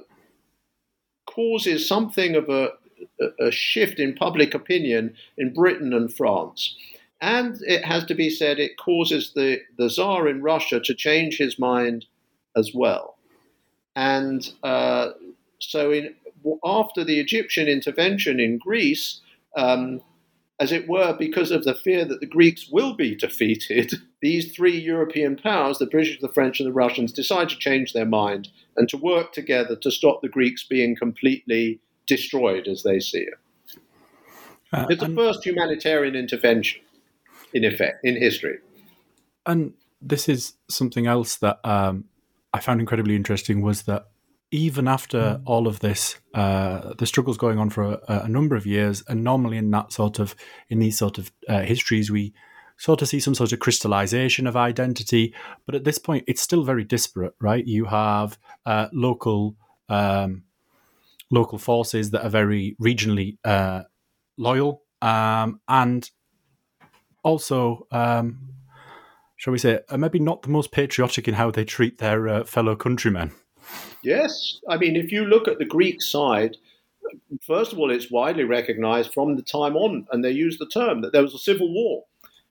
[1.27, 2.71] causes something of a,
[3.39, 6.75] a shift in public opinion in Britain and France.
[7.21, 11.37] And it has to be said, it causes the, the Tsar in Russia to change
[11.37, 12.07] his mind
[12.57, 13.17] as well.
[13.95, 15.11] And uh,
[15.59, 16.15] so, in,
[16.65, 19.21] after the Egyptian intervention in Greece,
[19.57, 20.01] um,
[20.61, 24.79] as it were, because of the fear that the Greeks will be defeated, these three
[24.79, 28.89] European powers, the British, the French, and the Russians, decide to change their mind and
[28.91, 33.35] to work together to stop the Greeks being completely destroyed as they see it.
[34.73, 36.81] Uh, it's the first humanitarian intervention,
[37.55, 38.59] in effect, in history.
[39.47, 42.05] And this is something else that um,
[42.53, 44.09] I found incredibly interesting was that
[44.51, 45.43] even after mm.
[45.45, 49.23] all of this, uh, the struggles going on for a, a, number of years, and
[49.23, 50.35] normally in that sort of
[50.69, 52.33] in these sort of uh, histories, we
[52.77, 55.35] sort of see some sort of crystallization of identity.
[55.67, 57.65] But at this point, it's still very disparate, right?
[57.65, 59.57] You have uh, local
[59.89, 60.45] um,
[61.31, 63.83] local forces that are very regionally uh,
[64.37, 66.11] loyal, um, and
[67.23, 68.51] also um,
[69.37, 72.75] shall we say, maybe not the most patriotic in how they treat their uh, fellow
[72.75, 73.33] countrymen.
[74.03, 74.61] Yes.
[74.69, 76.57] I mean, if you look at the Greek side,
[77.47, 81.03] first of all, it's widely recognized from the time on, and they use the term
[81.03, 82.05] that there was a civil war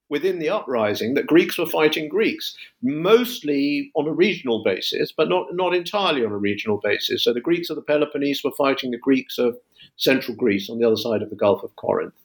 [0.10, 5.46] within the uprising, that Greeks were fighting Greeks, mostly on a regional basis, but not,
[5.54, 7.24] not entirely on a regional basis.
[7.24, 9.56] So the Greeks of the Peloponnese were fighting the Greeks of
[9.98, 12.16] central Greece on the other side of the Gulf of Corinth.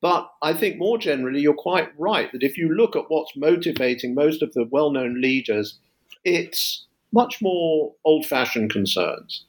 [0.00, 4.14] But I think more generally, you're quite right that if you look at what's motivating
[4.14, 5.78] most of the well known leaders,
[6.24, 9.44] it's much more old fashioned concerns.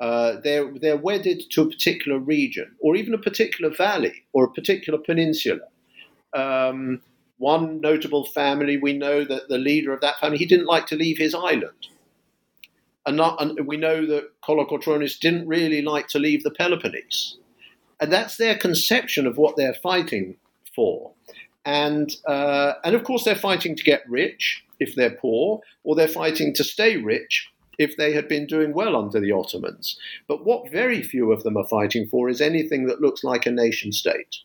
[0.00, 4.50] Uh, they're, they're wedded to a particular region or even a particular valley or a
[4.50, 5.66] particular peninsula.
[6.34, 7.00] Um,
[7.38, 10.96] one notable family, we know that the leader of that family, he didn't like to
[10.96, 11.88] leave his island.
[13.06, 17.36] And, not, and we know that Kolokotronis didn't really like to leave the Peloponnese.
[18.00, 20.36] And that's their conception of what they're fighting
[20.74, 21.12] for.
[21.68, 26.08] And, uh, and of course, they're fighting to get rich if they're poor, or they're
[26.08, 27.46] fighting to stay rich
[27.78, 29.98] if they had been doing well under the Ottomans.
[30.26, 33.50] But what very few of them are fighting for is anything that looks like a
[33.50, 34.36] nation state.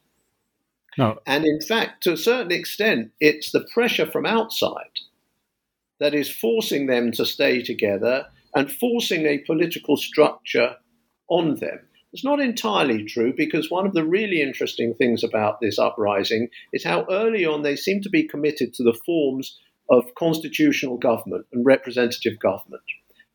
[0.98, 1.18] No.
[1.26, 5.00] And in fact, to a certain extent, it's the pressure from outside
[6.02, 10.76] that is forcing them to stay together and forcing a political structure
[11.30, 11.80] on them.
[12.14, 16.84] It's not entirely true because one of the really interesting things about this uprising is
[16.84, 19.58] how early on they seem to be committed to the forms
[19.90, 22.84] of constitutional government and representative government.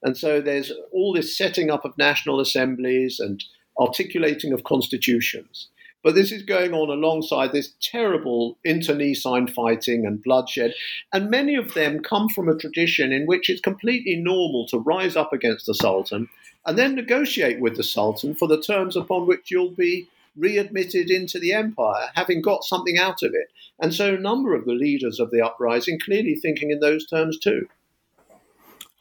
[0.04, 3.42] And so there's all this setting up of national assemblies and
[3.80, 5.68] articulating of constitutions.
[6.04, 10.72] But this is going on alongside this terrible internecine fighting and bloodshed.
[11.12, 15.16] And many of them come from a tradition in which it's completely normal to rise
[15.16, 16.28] up against the Sultan
[16.68, 20.06] and then negotiate with the Sultan for the terms upon which you'll be
[20.36, 23.48] readmitted into the empire, having got something out of it.
[23.80, 27.38] And so a number of the leaders of the uprising clearly thinking in those terms
[27.38, 27.68] too.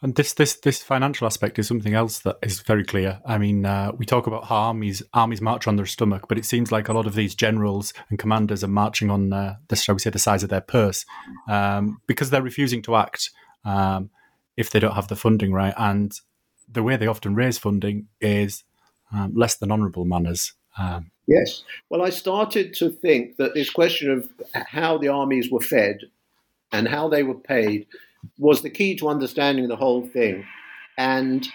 [0.02, 3.20] And this this this financial aspect is something else that is very clear.
[3.26, 6.46] I mean, uh, we talk about how armies armies march on their stomach, but it
[6.46, 9.96] seems like a lot of these generals and commanders are marching on uh, the shall
[9.96, 11.04] we say the size of their purse
[11.50, 13.32] um, because they're refusing to act
[13.66, 14.10] um,
[14.56, 15.74] if they don't have the funding right.
[15.78, 16.18] And
[16.68, 18.64] the way they often raise funding is
[19.14, 20.54] um, less than honourable manners.
[20.78, 21.64] Um, yes.
[21.90, 26.02] Well, I started to think that this question of how the armies were fed
[26.72, 27.88] and how they were paid
[28.38, 30.46] was the key to understanding the whole thing.
[30.98, 31.48] And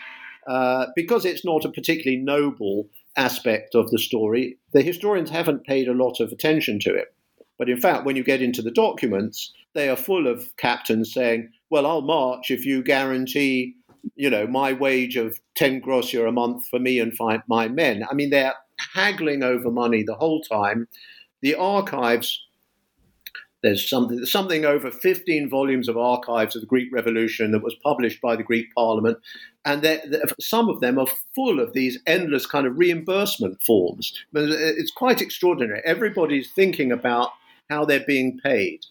[0.47, 5.89] uh, because it's not a particularly noble aspect of the story, the historians haven't paid
[5.89, 7.15] a lot of attention to it.
[7.59, 11.51] But in fact, when you get into the documents, they are full of captains saying,
[11.71, 13.77] "Well, I'll march if you guarantee,
[14.15, 17.13] you know, my wage of ten groschen a month for me and
[17.47, 18.55] my men." I mean, they're
[18.95, 20.89] haggling over money the whole time.
[21.41, 22.41] The archives
[23.63, 28.21] there's something, something over 15 volumes of archives of the Greek Revolution that was published
[28.21, 29.19] by the Greek Parliament,
[29.65, 29.87] and
[30.41, 34.13] some of them are full of these endless kind of reimbursement forms.
[34.33, 35.81] But uh, it's quite extraordinary.
[35.85, 37.31] Everybody's thinking about
[37.71, 38.85] how they're being paid.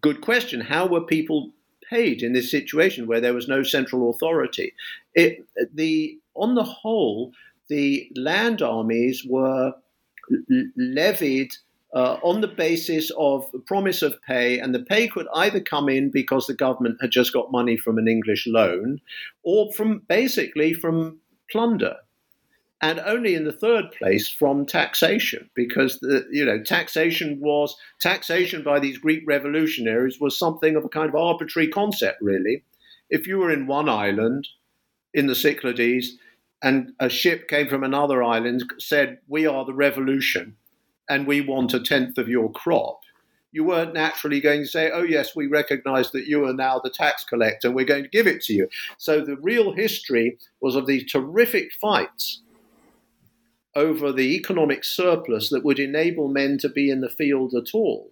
[0.00, 0.62] Good question.
[0.62, 1.50] How were people
[1.88, 4.74] paid in this situation where there was no central authority?
[5.14, 7.32] It, the on the whole,
[7.68, 9.72] the land armies were
[10.76, 11.52] levied
[11.94, 16.10] uh, on the basis of promise of pay, and the pay could either come in
[16.10, 19.00] because the government had just got money from an English loan,
[19.42, 21.18] or from basically from
[21.50, 21.96] plunder,
[22.80, 28.62] and only in the third place from taxation, because the you know taxation was taxation
[28.62, 32.64] by these Greek revolutionaries was something of a kind of arbitrary concept, really.
[33.10, 34.48] If you were in one island
[35.14, 36.16] in the Cyclades
[36.62, 40.56] and a ship came from another island said, "We are the revolution."
[41.08, 43.00] and we want a tenth of your crop,
[43.50, 46.90] you weren't naturally going to say, oh, yes, we recognize that you are now the
[46.90, 48.68] tax collector and we're going to give it to you.
[48.98, 52.42] So the real history was of these terrific fights
[53.78, 58.10] over the economic surplus that would enable men to be in the field at all.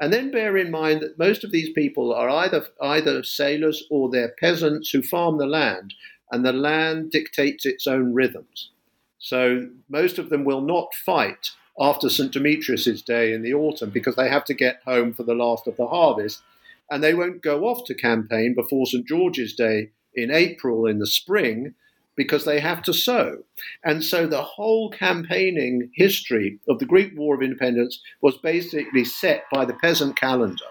[0.00, 4.10] And then bear in mind that most of these people are either, either sailors or
[4.10, 5.94] they're peasants who farm the land,
[6.30, 8.70] and the land dictates its own rhythms.
[9.18, 12.32] So most of them will not fight after St.
[12.32, 15.76] Demetrius's day in the autumn because they have to get home for the last of
[15.76, 16.42] the harvest.
[16.90, 19.06] And they won't go off to campaign before St.
[19.06, 21.74] George's Day in April in the spring
[22.16, 23.38] because they have to sow.
[23.84, 29.44] And so the whole campaigning history of the Greek War of Independence was basically set
[29.50, 30.64] by the peasant calendar.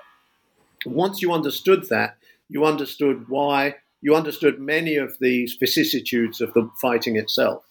[0.85, 2.17] Once you understood that,
[2.49, 7.63] you understood why, you understood many of these vicissitudes of the fighting itself.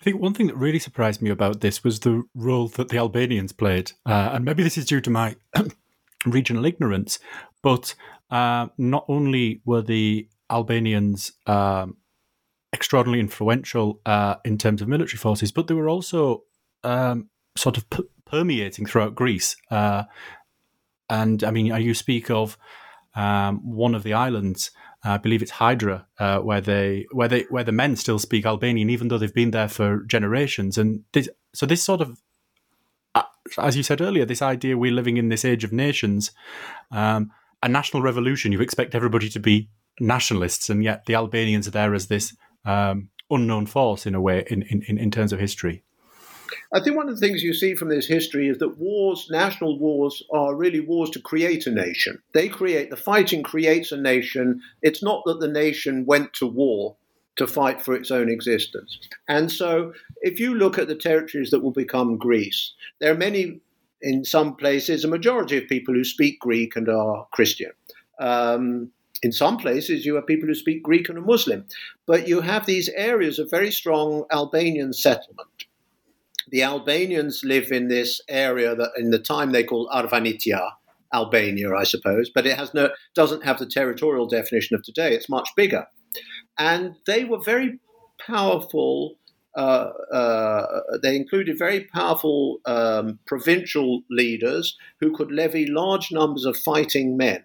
[0.00, 2.98] I think one thing that really surprised me about this was the role that the
[2.98, 3.92] Albanians played.
[4.06, 5.34] Uh, and maybe this is due to my
[6.26, 7.18] regional ignorance,
[7.62, 7.94] but
[8.30, 11.96] uh, not only were the Albanians um,
[12.72, 16.44] extraordinarily influential uh, in terms of military forces, but they were also
[16.84, 19.56] um, sort of p- permeating throughout Greece.
[19.70, 20.04] Uh,
[21.08, 22.58] and I mean, you speak of
[23.14, 24.70] um, one of the islands
[25.04, 28.90] I believe it's Hydra, uh, where they where they where the men still speak Albanian,
[28.90, 30.76] even though they've been there for generations.
[30.76, 32.20] And this, so this sort of,
[33.14, 33.22] uh,
[33.58, 36.32] as you said earlier, this idea we're living in this age of nations,
[36.90, 37.30] um,
[37.62, 38.50] a national revolution.
[38.50, 39.68] You expect everybody to be
[40.00, 44.44] nationalists, and yet the Albanians are there as this um, unknown force in a way
[44.48, 45.82] in, in, in terms of history.
[46.72, 49.78] I think one of the things you see from this history is that wars, national
[49.78, 52.20] wars, are really wars to create a nation.
[52.34, 54.60] They create, the fighting creates a nation.
[54.82, 56.96] It's not that the nation went to war
[57.36, 58.98] to fight for its own existence.
[59.28, 63.60] And so, if you look at the territories that will become Greece, there are many,
[64.02, 67.70] in some places, a majority of people who speak Greek and are Christian.
[68.20, 68.90] Um,
[69.22, 71.66] in some places, you have people who speak Greek and are Muslim.
[72.06, 75.48] But you have these areas of very strong Albanian settlement
[76.50, 80.70] the Albanians live in this area that in the time they call Arvanitia,
[81.12, 85.14] Albania, I suppose, but it has no doesn't have the territorial definition of today.
[85.14, 85.86] It's much bigger,
[86.58, 87.78] and they were very
[88.24, 89.16] powerful.
[89.56, 96.56] Uh, uh, they included very powerful um, provincial leaders who could levy large numbers of
[96.56, 97.42] fighting men,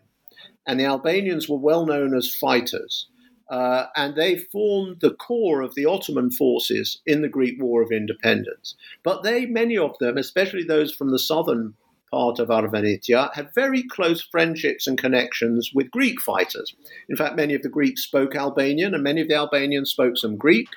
[0.65, 3.07] and the Albanians were well known as fighters.
[3.49, 7.91] Uh, and they formed the core of the Ottoman forces in the Greek War of
[7.91, 8.75] Independence.
[9.03, 11.75] But they, many of them, especially those from the southern
[12.09, 16.73] part of Arvanitia, had very close friendships and connections with Greek fighters.
[17.09, 20.37] In fact, many of the Greeks spoke Albanian, and many of the Albanians spoke some
[20.37, 20.69] Greek.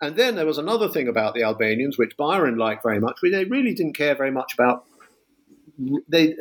[0.00, 3.44] And then there was another thing about the Albanians, which Byron liked very much, they
[3.44, 4.84] really didn't care very much about.
[6.08, 6.34] They,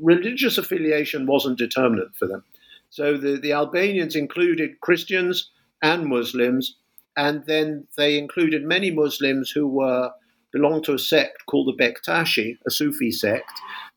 [0.00, 2.44] religious affiliation wasn't determinant for them.
[2.90, 5.50] So the, the Albanians included Christians
[5.82, 6.76] and Muslims,
[7.16, 10.10] and then they included many Muslims who were
[10.52, 13.50] belonged to a sect called the Bektashi, a Sufi sect,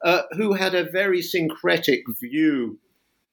[0.04, 2.80] uh, who had a very syncretic view,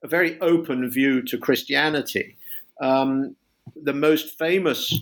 [0.02, 2.36] a very open view to Christianity.
[2.80, 3.36] Um,
[3.80, 4.92] the most famous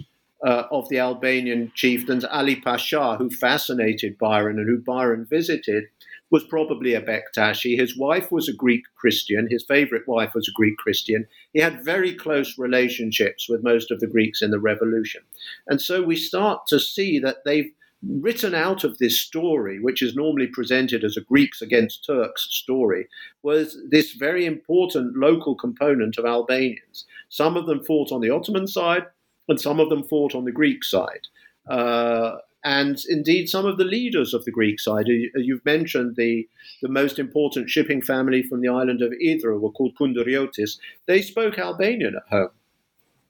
[0.46, 5.84] uh, of the Albanian chieftains, Ali Pasha, who fascinated Byron and who Byron visited,
[6.30, 7.78] was probably a Bektashi.
[7.78, 9.48] His wife was a Greek Christian.
[9.50, 11.26] His favorite wife was a Greek Christian.
[11.52, 15.22] He had very close relationships with most of the Greeks in the revolution.
[15.66, 17.72] And so we start to see that they've
[18.02, 23.08] written out of this story, which is normally presented as a Greeks against Turks story,
[23.42, 27.04] was this very important local component of Albanians.
[27.28, 29.04] Some of them fought on the Ottoman side,
[29.48, 31.26] and some of them fought on the Greek side.
[31.68, 36.46] Uh, and indeed, some of the leaders of the Greek side, you've mentioned the,
[36.82, 40.78] the most important shipping family from the island of Idra were called Kunduriotis.
[41.06, 42.50] They spoke Albanian at home.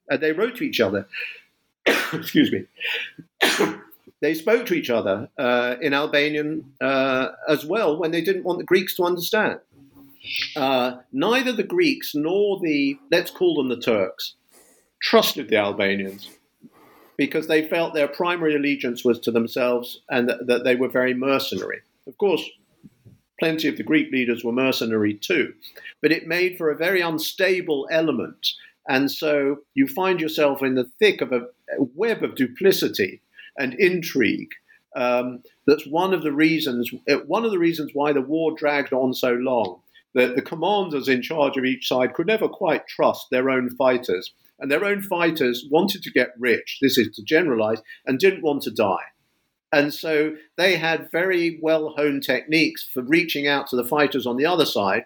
[0.08, 1.06] And they wrote to each other.
[2.12, 2.64] Excuse me.
[4.20, 8.58] they spoke to each other uh, in Albanian uh, as well when they didn't want
[8.58, 9.60] the Greeks to understand.
[10.56, 14.34] Uh, neither the Greeks nor the, let's call them the Turks,
[15.00, 16.28] trusted the Albanians
[17.20, 21.12] because they felt their primary allegiance was to themselves and that, that they were very
[21.12, 21.82] mercenary.
[22.06, 22.42] Of course,
[23.38, 25.52] plenty of the Greek leaders were mercenary too,
[26.00, 28.48] but it made for a very unstable element.
[28.88, 31.42] And so you find yourself in the thick of a,
[31.94, 33.20] web of duplicity
[33.58, 34.52] and intrigue.
[34.96, 36.90] Um, that's one of the reasons.
[37.06, 39.82] Uh, one of the reasons why the war dragged on so long.
[40.14, 44.32] That the commanders in charge of each side could never quite trust their own fighters,
[44.60, 48.62] and their own fighters wanted to get rich, this is to generalize, and didn't want
[48.62, 49.04] to die.
[49.72, 54.36] And so they had very well honed techniques for reaching out to the fighters on
[54.36, 55.04] the other side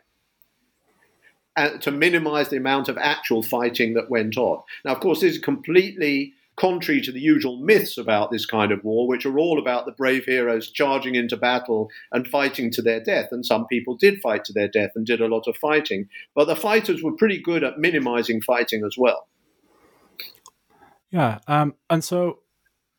[1.57, 4.63] and to minimize the amount of actual fighting that went on.
[4.85, 8.83] Now, of course, this is completely contrary to the usual myths about this kind of
[8.85, 13.03] war, which are all about the brave heroes charging into battle and fighting to their
[13.03, 13.29] death.
[13.33, 16.09] And some people did fight to their death and did a lot of fighting.
[16.35, 19.27] But the fighters were pretty good at minimizing fighting as well.
[21.15, 22.41] Yeah, um, and so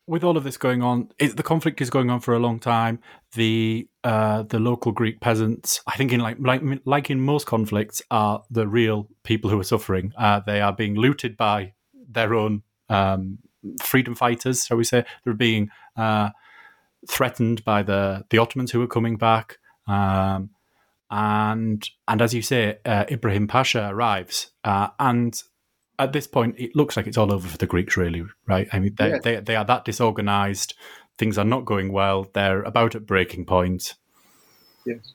[0.06, 2.58] with all of this going on, it, the conflict is going on for a long
[2.58, 2.98] time.
[3.34, 8.00] The uh, the local Greek peasants, I think, in like like like in most conflicts,
[8.10, 10.14] are the real people who are suffering.
[10.16, 11.74] Uh, they are being looted by
[12.10, 13.40] their own um,
[13.82, 15.04] freedom fighters, shall we say?
[15.24, 16.30] They're being uh,
[17.06, 19.58] threatened by the the Ottomans who are coming back.
[19.86, 20.50] Um,
[21.10, 25.38] and and as you say, uh, Ibrahim Pasha arrives, uh, and
[25.98, 28.68] at this point, it looks like it's all over for the Greeks, really, right?
[28.72, 29.22] I mean, they, yes.
[29.22, 30.74] they, they are that disorganized.
[31.18, 32.28] Things are not going well.
[32.32, 33.94] They're about at breaking point.
[34.84, 35.14] Yes.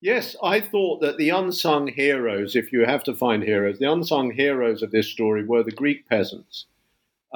[0.00, 4.30] Yes, I thought that the unsung heroes, if you have to find heroes, the unsung
[4.30, 6.66] heroes of this story were the Greek peasants,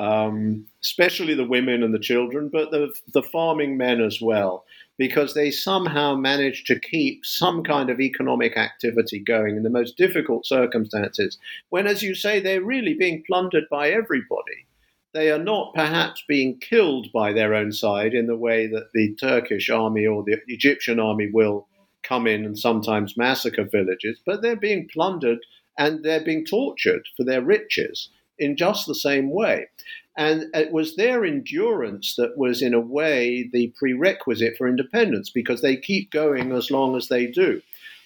[0.01, 4.65] um, especially the women and the children, but the, the farming men as well
[4.97, 9.99] because they somehow managed to keep some kind of economic activity going in the most
[9.99, 11.39] difficult circumstances,
[11.69, 14.67] when, as you say, they're really being plundered by everybody.
[15.13, 19.15] They are not perhaps being killed by their own side in the way that the
[19.17, 21.67] Turkish army or the Egyptian army will
[22.03, 25.41] come in and sometimes massacre villages, but they're being plundered
[25.79, 28.09] and they're being tortured for their riches
[28.41, 29.67] in just the same way.
[30.17, 35.63] And it was their endurance that was, in a way, the prerequisite for independence because
[35.63, 37.63] they keep going as long as they do.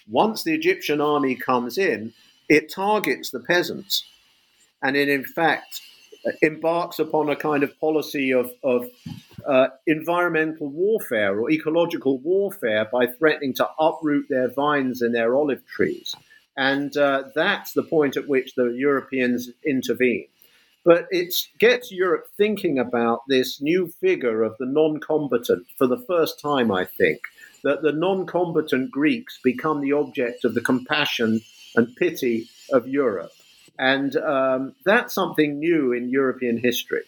[0.07, 2.13] Once the Egyptian army comes in,
[2.47, 4.05] it targets the peasants.
[4.83, 5.81] And it, in fact,
[6.41, 8.87] embarks upon a kind of policy of, of
[9.47, 15.65] uh, environmental warfare or ecological warfare by threatening to uproot their vines and their olive
[15.65, 16.15] trees.
[16.57, 20.27] And uh, that's the point at which the Europeans intervene.
[20.85, 25.97] But it gets Europe thinking about this new figure of the non combatant for the
[26.07, 27.21] first time, I think,
[27.63, 31.41] that the non combatant Greeks become the object of the compassion
[31.75, 33.31] and pity of Europe.
[33.77, 37.03] And um, that's something new in European history.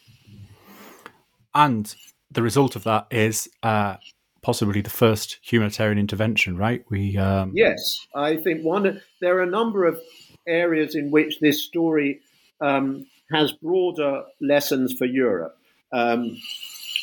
[1.53, 1.95] And
[2.31, 3.97] the result of that is uh,
[4.41, 6.83] possibly the first humanitarian intervention, right?
[6.89, 7.51] We um...
[7.53, 9.01] yes, I think one.
[9.21, 9.99] There are a number of
[10.47, 12.21] areas in which this story
[12.61, 15.57] um, has broader lessons for Europe.
[15.91, 16.38] Um,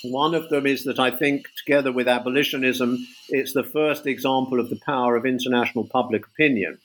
[0.04, 4.68] one of them is that I think, together with abolitionism, it's the first example of
[4.68, 6.78] the power of international public opinion.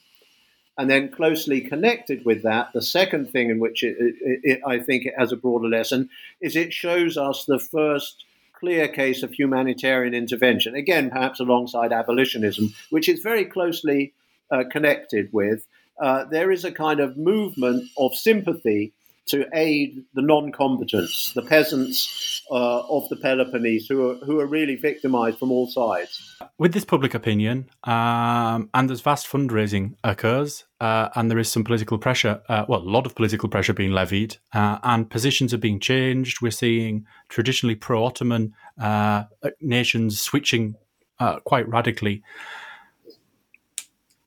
[0.78, 4.78] And then, closely connected with that, the second thing in which it, it, it, I
[4.78, 6.08] think it has a broader lesson
[6.40, 8.24] is it shows us the first
[8.60, 10.74] clear case of humanitarian intervention.
[10.74, 14.12] Again, perhaps alongside abolitionism, which is very closely
[14.50, 15.66] uh, connected with
[16.00, 18.92] uh, there is a kind of movement of sympathy
[19.30, 24.76] to aid the non-combatants, the peasants uh, of the Peloponnese, who are who are really
[24.76, 26.36] victimized from all sides.
[26.58, 31.64] With this public opinion, um, and as vast fundraising occurs, uh, and there is some
[31.64, 35.58] political pressure, uh, well, a lot of political pressure being levied, uh, and positions are
[35.58, 36.42] being changed.
[36.42, 39.24] We're seeing traditionally pro-Ottoman uh,
[39.60, 40.74] nations switching
[41.18, 42.22] uh, quite radically.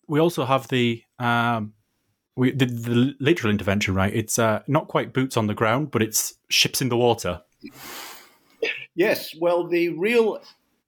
[0.08, 1.74] We also have the um,
[2.36, 4.14] we the, the literal intervention, right?
[4.14, 7.42] It's uh, not quite boots on the ground, but it's ships in the water.
[8.96, 10.40] Yes, well, the real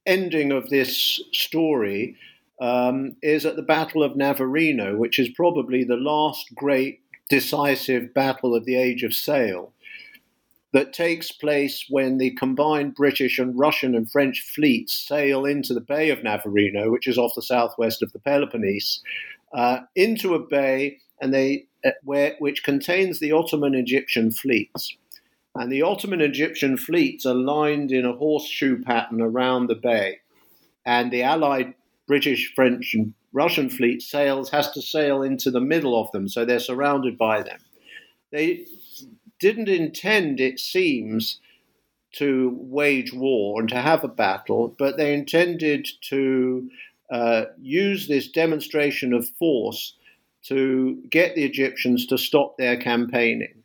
[0.06, 2.16] ending of this story
[2.62, 8.56] um, is at the Battle of Navarino, which is probably the last great decisive battle
[8.56, 9.74] of the Age of Sail
[10.74, 15.80] that takes place when the combined British and Russian and French fleets sail into the
[15.80, 19.02] Bay of Navarino, which is off the southwest of the Peloponnese,
[19.54, 24.96] uh, into a bay and they uh, where which contains the Ottoman Egyptian fleets.
[25.56, 30.20] And the Ottoman Egyptian fleets are lined in a horseshoe pattern around the bay.
[30.86, 31.74] And the Allied
[32.08, 36.44] British, French, and Russian fleet sails has to sail into the middle of them, so
[36.44, 37.60] they're surrounded by them.
[38.32, 38.66] They
[39.40, 41.40] didn't intend, it seems,
[42.14, 46.70] to wage war and to have a battle, but they intended to
[47.12, 49.96] uh, use this demonstration of force
[50.48, 53.64] to get the Egyptians to stop their campaigning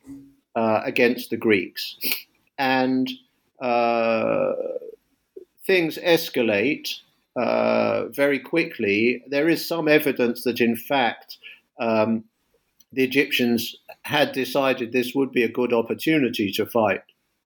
[0.54, 1.96] uh, against the Greeks.
[2.58, 3.10] And
[3.60, 4.52] uh,
[5.66, 6.88] things escalate
[7.36, 9.22] uh, very quickly.
[9.28, 11.38] There is some evidence that, in fact,
[11.78, 12.24] um,
[12.92, 17.02] the Egyptians had decided this would be a good opportunity to fight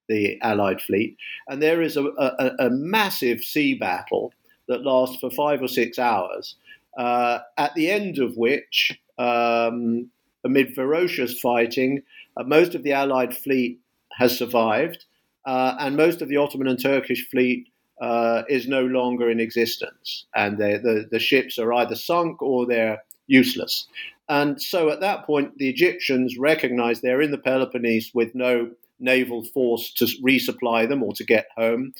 [0.07, 1.17] the Allied fleet.
[1.47, 4.33] And there is a, a, a massive sea battle
[4.67, 6.55] that lasts for five or six hours,
[6.97, 10.09] uh, at the end of which um,
[10.43, 12.01] amid ferocious fighting.
[12.37, 13.79] Uh, most of the Allied fleet
[14.17, 15.05] has survived,
[15.45, 17.67] uh, and most of the Ottoman and Turkish fleet
[18.01, 20.25] uh, is no longer in existence.
[20.35, 23.87] And the, the ships are either sunk or they're useless.
[24.27, 29.43] And so at that point, the Egyptians recognize they're in the Peloponnese with no naval
[29.43, 31.93] force to resupply them or to get home.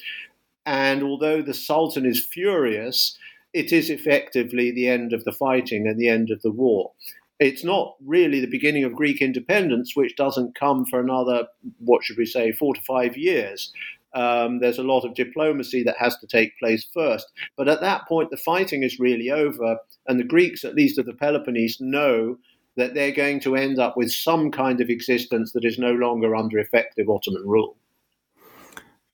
[0.66, 3.18] And although the Sultan is furious,
[3.56, 6.91] it is effectively the end of the fighting and the end of the war.
[7.39, 11.47] It's not really the beginning of Greek independence, which doesn't come for another,
[11.80, 13.72] what should we say, four to five years.
[14.14, 17.32] Um, there's a lot of diplomacy that has to take place first.
[17.56, 19.78] But at that point, the fighting is really over,
[20.08, 22.38] and the Greeks, at least of the Peloponnese, know
[22.76, 26.36] that they're going to end up with some kind of existence that is no longer
[26.36, 27.78] under effective Ottoman rule.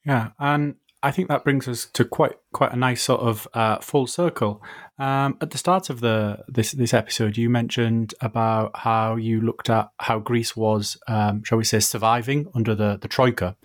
[0.03, 3.79] Yeah, and I think that brings us to quite quite a nice sort of uh,
[3.79, 4.61] full circle.
[4.99, 9.69] Um, at the start of the this this episode, you mentioned about how you looked
[9.69, 13.57] at how Greece was, um, shall we say, surviving under the the troika,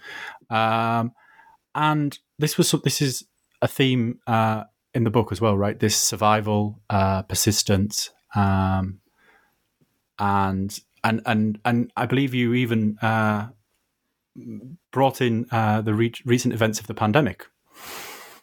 [0.49, 1.13] um,
[1.75, 3.25] and this was this is
[3.61, 4.65] a theme uh,
[4.95, 5.79] in the book as well, right?
[5.79, 9.01] This survival, uh, persistence, um,
[10.19, 13.49] and and and and I believe you even uh,
[14.91, 17.47] brought in uh, the re- recent events of the pandemic.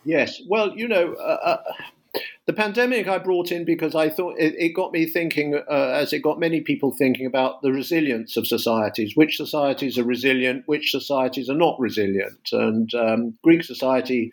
[0.05, 4.53] Yes, well, you know, uh, uh, the pandemic I brought in because I thought it,
[4.57, 8.45] it got me thinking, uh, as it got many people thinking about the resilience of
[8.45, 9.15] societies.
[9.15, 10.63] Which societies are resilient?
[10.65, 12.49] Which societies are not resilient?
[12.51, 14.31] And um, Greek society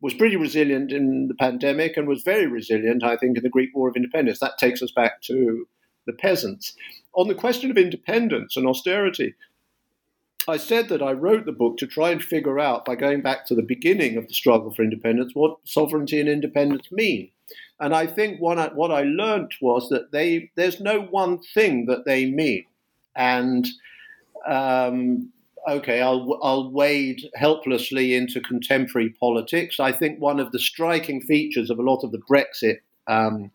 [0.00, 3.70] was pretty resilient in the pandemic and was very resilient, I think, in the Greek
[3.74, 4.38] War of Independence.
[4.38, 5.66] That takes us back to
[6.06, 6.74] the peasants.
[7.14, 9.34] On the question of independence and austerity,
[10.48, 13.46] I said that I wrote the book to try and figure out, by going back
[13.46, 17.30] to the beginning of the struggle for independence, what sovereignty and independence mean.
[17.80, 21.86] And I think what I, what I learned was that they there's no one thing
[21.86, 22.64] that they mean.
[23.16, 23.66] And
[24.46, 25.32] um,
[25.68, 29.80] okay, I'll I'll wade helplessly into contemporary politics.
[29.80, 33.50] I think one of the striking features of a lot of the Brexit um,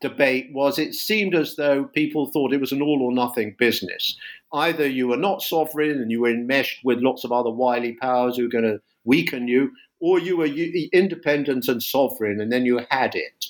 [0.00, 4.16] debate was it seemed as though people thought it was an all or nothing business.
[4.52, 8.36] Either you were not sovereign and you were enmeshed with lots of other wily powers
[8.36, 9.70] who were going to weaken you,
[10.00, 13.46] or you were independent and sovereign and then you had it.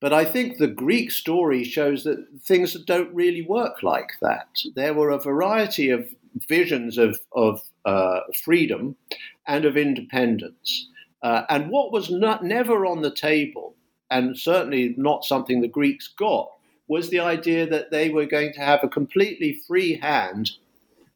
[0.00, 4.48] But I think the Greek story shows that things don't really work like that.
[4.74, 6.06] There were a variety of
[6.48, 8.96] visions of, of uh, freedom
[9.46, 10.88] and of independence.
[11.22, 13.76] Uh, and what was not, never on the table
[14.14, 16.48] and certainly not something the Greeks got,
[16.86, 20.52] was the idea that they were going to have a completely free hand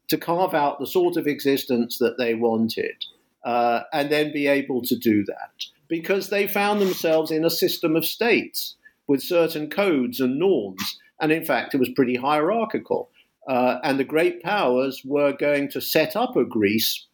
[0.09, 3.05] to carve out the sort of existence that they wanted
[3.45, 5.51] uh, and then be able to do that
[5.87, 8.75] because they found themselves in a system of states.
[9.07, 10.99] with certain codes and norms.
[11.19, 13.09] And in fact, it was pretty hierarchical.
[13.47, 17.07] Uh, and the great powers were going to set up a Greece.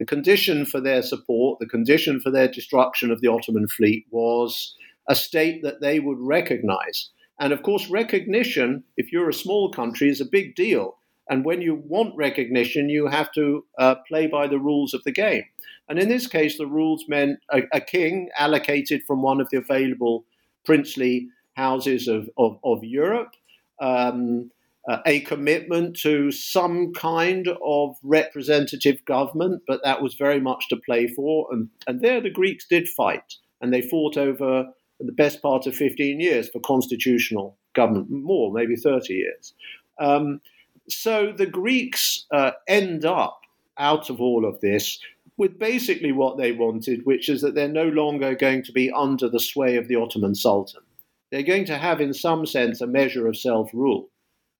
[0.00, 4.74] The condition for their support, the condition for their destruction of the Ottoman fleet was
[5.08, 7.10] a state that they would recognize.
[7.40, 10.98] And of course, recognition, if you're a small country, is a big deal.
[11.28, 15.12] And when you want recognition, you have to uh, play by the rules of the
[15.12, 15.44] game.
[15.88, 19.58] And in this case, the rules meant a, a king allocated from one of the
[19.58, 20.24] available
[20.64, 23.34] princely houses of, of, of Europe,
[23.80, 24.50] um,
[24.88, 30.76] uh, a commitment to some kind of representative government, but that was very much to
[30.76, 31.46] play for.
[31.50, 34.66] And, and there the Greeks did fight, and they fought over
[35.06, 39.54] the best part of 15 years for constitutional government, more, maybe 30 years.
[39.98, 40.40] Um,
[40.88, 43.40] so the Greeks uh, end up
[43.78, 44.98] out of all of this
[45.36, 49.28] with basically what they wanted, which is that they're no longer going to be under
[49.28, 50.82] the sway of the Ottoman Sultan.
[51.30, 54.10] They're going to have, in some sense, a measure of self rule.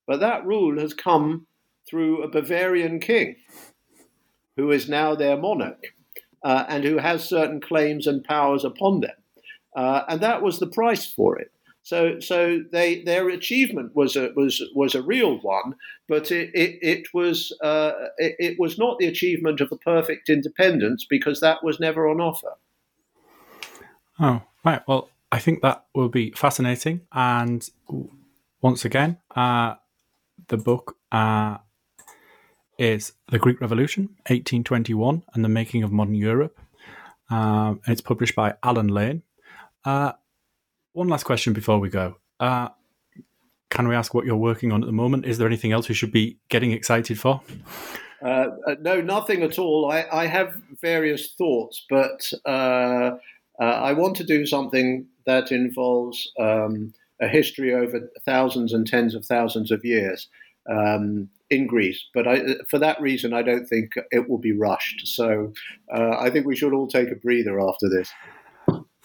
[0.07, 1.47] But that rule has come
[1.89, 3.37] through a Bavarian king
[4.57, 5.95] who is now their monarch
[6.43, 9.22] uh, and who has certain claims and powers upon them.
[9.75, 11.53] Uh, and that was the price for it.
[11.85, 15.75] So, so they, their achievement was a, was, was a real one,
[16.09, 20.29] but it, it, it was, uh, it, it, was not the achievement of a perfect
[20.29, 22.53] independence because that was never on offer.
[24.21, 24.83] Oh, right.
[24.87, 27.01] Well, I think that will be fascinating.
[27.11, 27.69] And
[28.61, 29.75] once again, uh,
[30.49, 31.59] the book uh,
[32.79, 36.61] is The Greek Revolution, 1821, and the Making of Modern Europe.
[37.31, 39.23] Um, it's published by Allen Lane.
[39.85, 40.13] Uh,
[40.93, 42.17] one last question before we go.
[42.39, 42.69] Uh,
[43.71, 45.25] can we ask what you're working on at the moment?
[45.25, 47.41] Is there anything else we should be getting excited for?
[48.23, 49.91] Uh, uh no, nothing at all.
[49.91, 53.13] I, I have various thoughts, but uh,
[53.59, 59.15] uh, I want to do something that involves um, a history over thousands and tens
[59.15, 60.29] of thousands of years
[60.71, 62.05] um, in Greece.
[62.13, 65.07] But I, for that reason, I don't think it will be rushed.
[65.07, 65.53] So
[65.93, 68.13] I think we should all take a breather after this.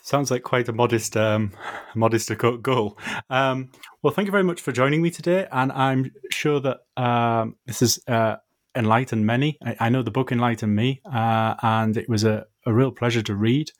[0.07, 1.51] Sounds like quite a modest, um,
[1.95, 2.31] modest
[2.61, 2.97] goal.
[3.29, 7.57] Um, well, thank you very much for joining me today, and I'm sure that um,
[7.65, 8.37] this has uh,
[8.73, 9.57] enlightened many.
[9.61, 13.21] I, I, know the book enlightened me, uh, and it was a, a, real pleasure
[13.21, 13.71] to read.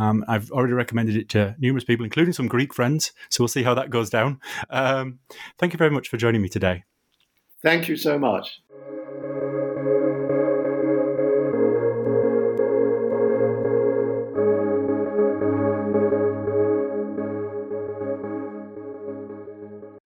[0.00, 3.12] Um, I've already recommended it to numerous people, including some Greek friends.
[3.30, 4.40] So we'll see how that goes down.
[4.70, 5.20] Um,
[5.60, 6.82] thank you very much for joining me today.
[7.62, 8.62] Thank you so much.